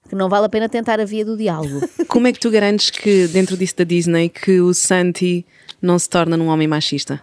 que 0.09 0.15
não 0.17 0.29
vale 0.29 0.47
a 0.47 0.49
pena 0.49 0.69
tentar 0.69 0.99
a 1.01 1.05
via 1.05 1.25
do 1.25 1.37
diálogo. 1.37 1.81
Como 2.09 2.27
é 2.27 2.33
que 2.33 2.39
tu 2.41 2.51
garantes 2.51 2.91
que, 2.91 3.27
dentro 3.29 3.57
disso 3.57 3.77
da 3.77 3.85
Disney, 3.85 4.29
que 4.29 4.61
o 4.61 4.75
Santi 4.75 5.47
não 5.81 5.99
se 5.99 6.09
torna 6.11 6.37
num 6.37 6.49
homem 6.49 6.69
machista? 6.69 7.23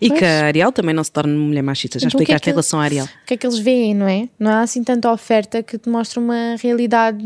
E 0.00 0.08
que 0.10 0.24
a 0.24 0.46
Ariel 0.46 0.72
também 0.72 0.94
não 0.94 1.04
se 1.04 1.12
torne 1.12 1.34
uma 1.34 1.44
mulher 1.44 1.62
machista. 1.62 1.98
Já 1.98 2.08
Então, 2.08 2.18
que 2.18 2.22
é 2.22 2.24
explicaste 2.24 2.44
que 2.44 2.50
em 2.50 2.52
relação 2.54 2.80
à 2.80 2.84
Ariel. 2.84 3.04
O 3.04 3.26
que 3.26 3.34
é 3.34 3.36
que 3.36 3.46
eles 3.46 3.58
veem, 3.58 3.94
não 3.94 4.08
é? 4.08 4.28
Não 4.38 4.50
há 4.50 4.62
assim 4.62 4.82
tanta 4.82 5.12
oferta 5.12 5.62
que 5.62 5.76
te 5.76 5.90
mostra 5.90 6.18
uma 6.18 6.56
realidade. 6.60 7.22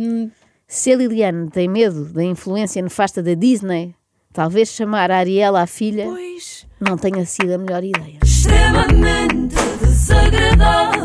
Se 0.67 0.93
a 0.93 0.97
Liliane 0.97 1.51
tem 1.51 1.69
medo 1.69 2.05
da 2.07 2.25
influência 2.25 2.83
nefasta 2.83 3.23
da 3.23 3.35
Disney, 3.35 3.95
talvez 4.33 4.71
chamar 4.71 5.11
a 5.11 5.19
Ariela 5.19 5.61
à 5.63 5.67
filha 5.67 6.07
Pois. 6.07 6.67
não 6.81 6.97
tenha 6.97 7.25
sido 7.27 7.53
a 7.55 7.59
melhor 7.59 7.85
ideia. 7.85 8.19
extremamente 8.23 9.55
desagradável. 9.81 11.05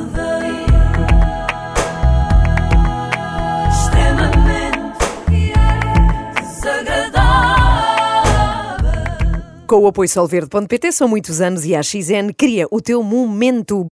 Com 9.68 9.84
o 9.84 9.88
apoio 9.88 10.10
solverde.pt 10.10 10.92
são 10.92 11.08
muitos 11.08 11.42
anos 11.42 11.64
e 11.64 11.76
a 11.76 11.84
XN 11.84 12.34
cria 12.36 12.66
o 12.72 12.82
teu 12.82 13.04
momento. 13.04 13.88